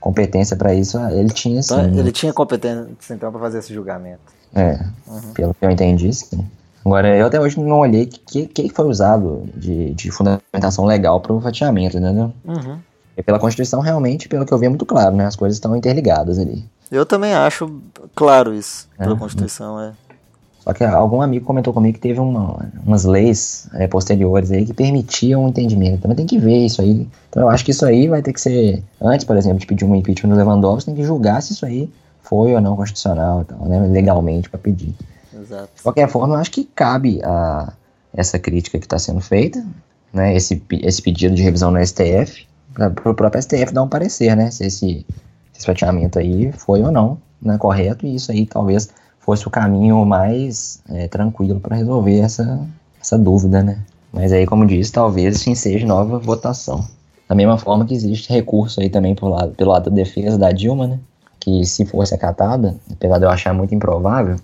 [0.00, 1.74] competência para isso ele tinha sim.
[1.74, 4.20] Então, ele tinha competência então para fazer esse julgamento.
[4.54, 5.32] É, uhum.
[5.34, 6.46] pelo que eu entendi, sim.
[6.84, 11.20] Agora, eu até hoje não olhei o que, que foi usado de, de fundamentação legal
[11.20, 12.32] para o fatiamento, entendeu?
[12.44, 12.78] Uhum.
[13.14, 15.26] E pela Constituição, realmente, pelo que eu vi, é muito claro, né?
[15.26, 16.64] As coisas estão interligadas ali.
[16.90, 17.80] Eu também acho
[18.14, 19.92] claro isso, pela é, Constituição, é.
[20.60, 24.74] Só que algum amigo comentou comigo que teve uma, umas leis é, posteriores aí que
[24.74, 26.02] permitiam o entendimento.
[26.02, 27.08] Também tem que ver isso aí.
[27.30, 29.84] Então eu acho que isso aí vai ter que ser, antes, por exemplo, de pedir
[29.84, 31.90] um impeachment do Lewandowski, tem que julgar se isso aí
[32.22, 34.94] foi ou não constitucional, então, né, legalmente para pedir.
[35.34, 35.70] Exato.
[35.74, 37.72] De qualquer forma, eu acho que cabe a
[38.12, 39.64] essa crítica que está sendo feita,
[40.12, 44.36] né, esse, esse pedido de revisão no STF, para o próprio STF dar um parecer,
[44.36, 45.06] né, se esse,
[45.58, 48.88] esse fatiamento aí foi ou não né, correto, e isso aí talvez
[49.20, 52.66] fosse o caminho mais é, tranquilo para resolver essa,
[53.00, 53.78] essa dúvida, né?
[54.12, 56.84] Mas aí, como disse, talvez sim seja nova votação.
[57.28, 60.50] Da mesma forma que existe recurso aí também por lado, pelo lado da defesa da
[60.50, 60.98] Dilma, né?
[61.38, 64.36] Que se fosse acatada, apesar de eu achar muito improvável,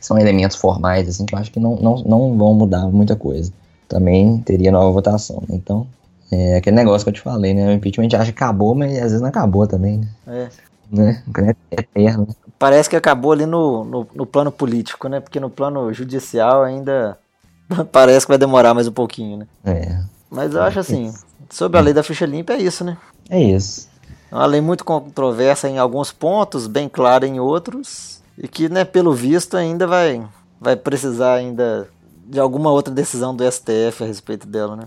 [0.00, 3.52] são elementos formais, assim, que eu acho que não, não, não vão mudar muita coisa.
[3.88, 5.56] Também teria nova votação, né?
[5.56, 5.86] Então,
[6.30, 7.68] é aquele negócio que eu te falei, né?
[7.68, 10.08] O impeachment a gente acha que acabou, mas às vezes não acabou também, né?
[10.26, 10.48] É.
[10.90, 11.22] Né?
[11.70, 15.20] É eterno parece que acabou ali no, no, no, plano político, né?
[15.20, 17.18] Porque no plano judicial ainda
[17.92, 19.46] parece que vai demorar mais um pouquinho, né?
[19.64, 20.00] É.
[20.30, 21.14] Mas eu acho assim,
[21.48, 22.98] sobre a lei da ficha limpa é isso, né?
[23.30, 23.88] É isso.
[24.30, 28.84] É uma lei muito controversa em alguns pontos, bem clara em outros, e que, né,
[28.84, 30.22] pelo visto, ainda vai,
[30.60, 31.88] vai precisar ainda
[32.26, 34.84] de alguma outra decisão do STF a respeito dela, né?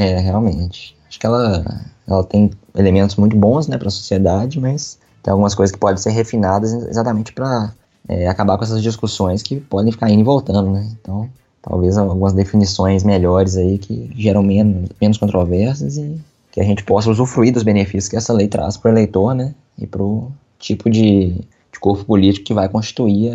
[0.00, 0.96] É, realmente.
[1.06, 1.62] Acho que ela,
[2.08, 5.98] ela tem elementos muito bons, né, para a sociedade, mas tem algumas coisas que podem
[5.98, 7.70] ser refinadas exatamente para
[8.08, 10.88] é, acabar com essas discussões que podem ficar indo e voltando, né?
[10.98, 11.28] Então,
[11.60, 16.18] talvez algumas definições melhores aí que geram menos, menos controvérsias e
[16.50, 19.54] que a gente possa usufruir dos benefícios que essa lei traz para o eleitor, né?
[19.76, 21.34] E para o tipo de,
[21.70, 23.32] de, corpo político que vai constituir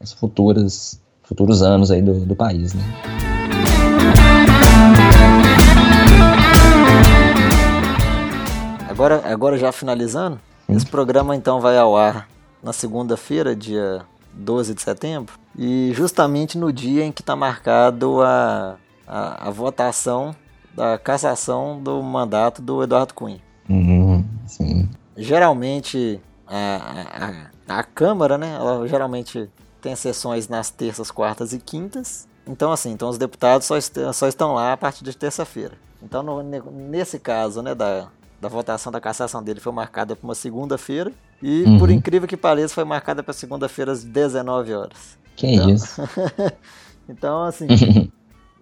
[0.00, 2.82] as futuras futuros anos aí do, do país, né?
[8.92, 10.38] Agora, agora já finalizando,
[10.68, 12.28] esse programa então vai ao ar
[12.62, 14.02] na segunda-feira, dia
[14.34, 18.76] 12 de setembro, e justamente no dia em que está marcado a,
[19.06, 20.36] a, a, votação
[20.74, 23.40] da cassação do mandato do Eduardo Cunha.
[23.66, 24.90] Uhum, sim.
[25.16, 29.48] Geralmente a, a, a Câmara, né, ela geralmente
[29.80, 32.28] tem sessões nas terças, quartas e quintas.
[32.46, 35.78] Então, assim, então os deputados só, est só estão lá a partir de terça-feira.
[36.02, 38.08] Então, no, nesse caso, né, da,
[38.42, 41.12] da votação da cassação dele foi marcada para uma segunda-feira.
[41.40, 41.78] E, uhum.
[41.78, 45.16] por incrível que pareça, foi marcada para segunda-feira às 19 horas.
[45.36, 46.02] Que então, isso.
[47.08, 47.68] então, assim,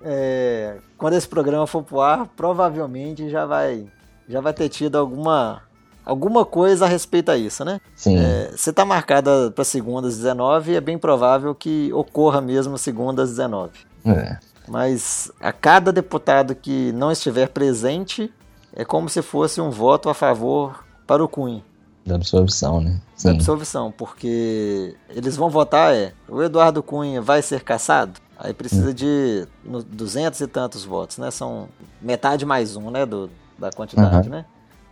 [0.05, 3.87] é, quando esse programa for pro ar, provavelmente já vai,
[4.29, 5.63] já vai ter tido alguma,
[6.05, 7.81] alguma coisa a respeito a isso, né?
[7.97, 8.19] Sim.
[8.19, 13.23] É, se está marcada para segunda às 19, é bem provável que ocorra mesmo segunda
[13.23, 13.71] às 19.
[14.05, 14.37] É.
[14.69, 18.31] Mas a cada deputado que não estiver presente,
[18.75, 21.63] é como se fosse um voto a favor para o Cunha.
[22.05, 23.01] Da absolvição, né?
[23.17, 23.29] Sim.
[23.29, 28.21] Da absolvição, porque eles vão votar é, o Eduardo Cunha vai ser caçado?
[28.39, 28.95] Aí precisa hum.
[28.95, 31.31] de no, 200 e tantos votos, né?
[31.31, 31.69] São
[32.01, 34.37] metade mais um, né, do, da quantidade, uhum.
[34.37, 34.45] né?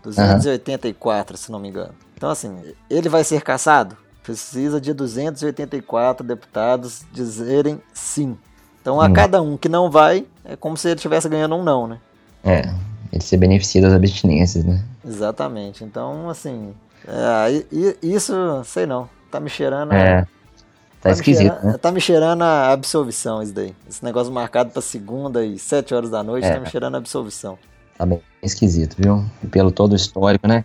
[0.03, 1.39] 284, uhum.
[1.39, 1.95] se não me engano.
[2.15, 2.57] Então, assim,
[2.91, 3.97] ele vai ser caçado?
[4.23, 8.37] Precisa de 284 deputados dizerem sim.
[8.83, 9.13] Então, a hum.
[9.13, 11.99] cada um que não vai, é como se ele estivesse ganhando um não, né?
[12.45, 12.63] É,
[13.13, 14.83] ele se beneficia das abstinências, né?
[15.05, 15.85] Exatamente.
[15.85, 16.75] Então, assim,
[17.07, 17.65] é,
[18.03, 18.35] isso,
[18.65, 19.93] sei não, tá me cheirando.
[19.93, 20.27] É.
[21.01, 21.79] Tá, tá esquisito, me cheirando, né?
[21.79, 23.75] Tá me cheirando a absolvição isso daí.
[23.89, 26.55] Esse negócio marcado pra segunda e sete horas da noite, é.
[26.55, 27.59] tá me cheirando a absolvição.
[27.97, 29.25] Tá bem esquisito, viu?
[29.51, 30.65] Pelo todo o histórico, né?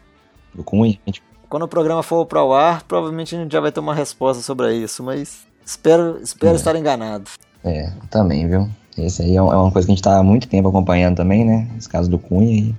[0.53, 0.99] Do Cunha.
[1.05, 1.23] Gente...
[1.47, 4.41] Quando o programa for para o ar, provavelmente a gente já vai ter uma resposta
[4.41, 6.55] sobre isso, mas espero, espero é.
[6.55, 7.29] estar enganado.
[7.63, 8.69] É, também, viu?
[8.97, 11.43] Esse aí é, é uma coisa que a gente está há muito tempo acompanhando também,
[11.43, 11.67] né?
[11.77, 12.73] Esse caso do Cunha.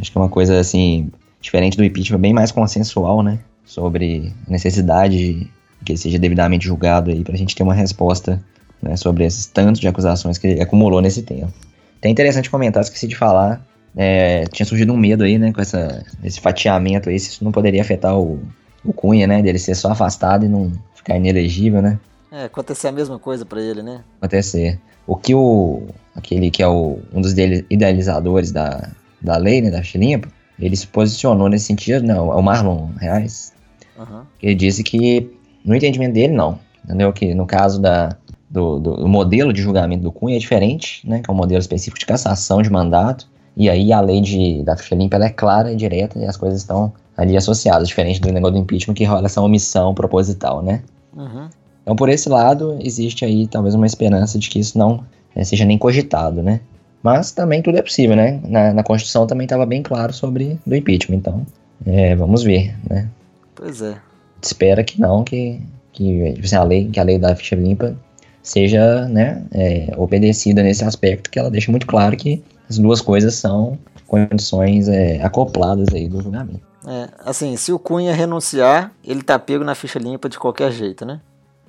[0.00, 3.38] Acho que é uma coisa, assim, diferente do impeachment, bem mais consensual, né?
[3.64, 5.50] Sobre a necessidade
[5.84, 8.42] que ele seja devidamente julgado aí, pra gente ter uma resposta
[8.82, 11.52] né, sobre esses tantos de acusações que ele acumulou nesse tempo.
[12.00, 13.64] Tem interessante comentar, esqueci de falar,
[13.96, 17.52] é, tinha surgido um medo aí, né, com essa, esse fatiamento aí, se isso não
[17.52, 18.40] poderia afetar o,
[18.84, 21.98] o Cunha, né, dele ser só afastado e não ficar inelegível, né.
[22.30, 24.02] É, acontecer a mesma coisa para ele, né.
[24.20, 24.78] Acontecer.
[25.06, 29.82] O que o, aquele que é o, um dos idealizadores da, da lei, né, da
[29.82, 33.52] ficha limpa, ele se posicionou nesse sentido, não, é o Marlon Reais,
[33.96, 34.22] uhum.
[34.42, 35.30] ele disse que,
[35.64, 38.16] no entendimento dele, não, entendeu, que no caso da,
[38.50, 41.60] do, do, do, modelo de julgamento do Cunha é diferente, né, que é um modelo
[41.60, 45.72] específico de cassação de mandato, e aí a lei de, da ficha limpa é clara
[45.72, 49.26] e direta e as coisas estão ali associadas, diferente do negócio do impeachment que rola
[49.26, 50.82] essa omissão proposital, né?
[51.16, 51.48] Uhum.
[51.88, 55.02] Então, por esse lado, existe aí talvez uma esperança de que isso não
[55.34, 56.60] é, seja nem cogitado, né?
[57.02, 58.38] Mas também tudo é possível, né?
[58.46, 61.46] Na, na Constituição também estava bem claro sobre do impeachment, então
[61.86, 63.08] é, vamos ver, né?
[63.54, 63.96] Pois é.
[64.42, 67.96] Espera que não, que, que tipo assim, a lei, que a lei da ficha limpa
[68.42, 73.34] seja né, é, obedecida nesse aspecto, que ela deixa muito claro que as duas coisas
[73.34, 76.60] são condições é, acopladas aí do julgamento.
[76.86, 81.06] É, assim, se o Cunha renunciar, ele tá pego na ficha limpa de qualquer jeito,
[81.06, 81.20] né?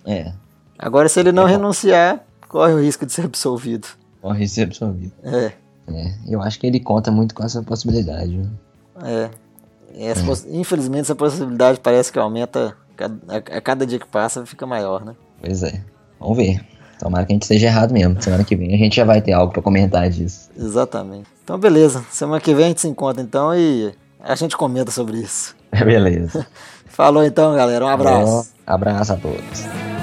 [0.05, 0.31] É.
[0.77, 1.51] Agora, se ele não é.
[1.51, 3.87] renunciar, corre o risco de ser absolvido.
[4.21, 5.13] Corre o risco de ser absolvido.
[5.23, 5.51] É.
[5.91, 8.37] É, eu acho que ele conta muito com essa possibilidade.
[8.37, 8.47] Viu?
[9.03, 9.29] É.
[9.95, 10.25] Essa é.
[10.25, 10.45] Poss...
[10.49, 12.75] Infelizmente, essa possibilidade parece que aumenta
[13.27, 15.15] a cada dia que passa, fica maior, né?
[15.41, 15.81] Pois é.
[16.19, 16.61] Vamos ver.
[16.99, 18.21] Tomara que a gente esteja errado mesmo.
[18.21, 20.49] Semana que vem a gente já vai ter algo para comentar disso.
[20.57, 21.27] Exatamente.
[21.43, 22.05] Então, beleza.
[22.11, 25.55] Semana que vem a gente se encontra então e a gente comenta sobre isso.
[25.71, 26.45] Beleza.
[26.87, 27.85] Falou então, galera.
[27.85, 28.51] Um abraço.
[28.69, 29.98] Abraço a todos.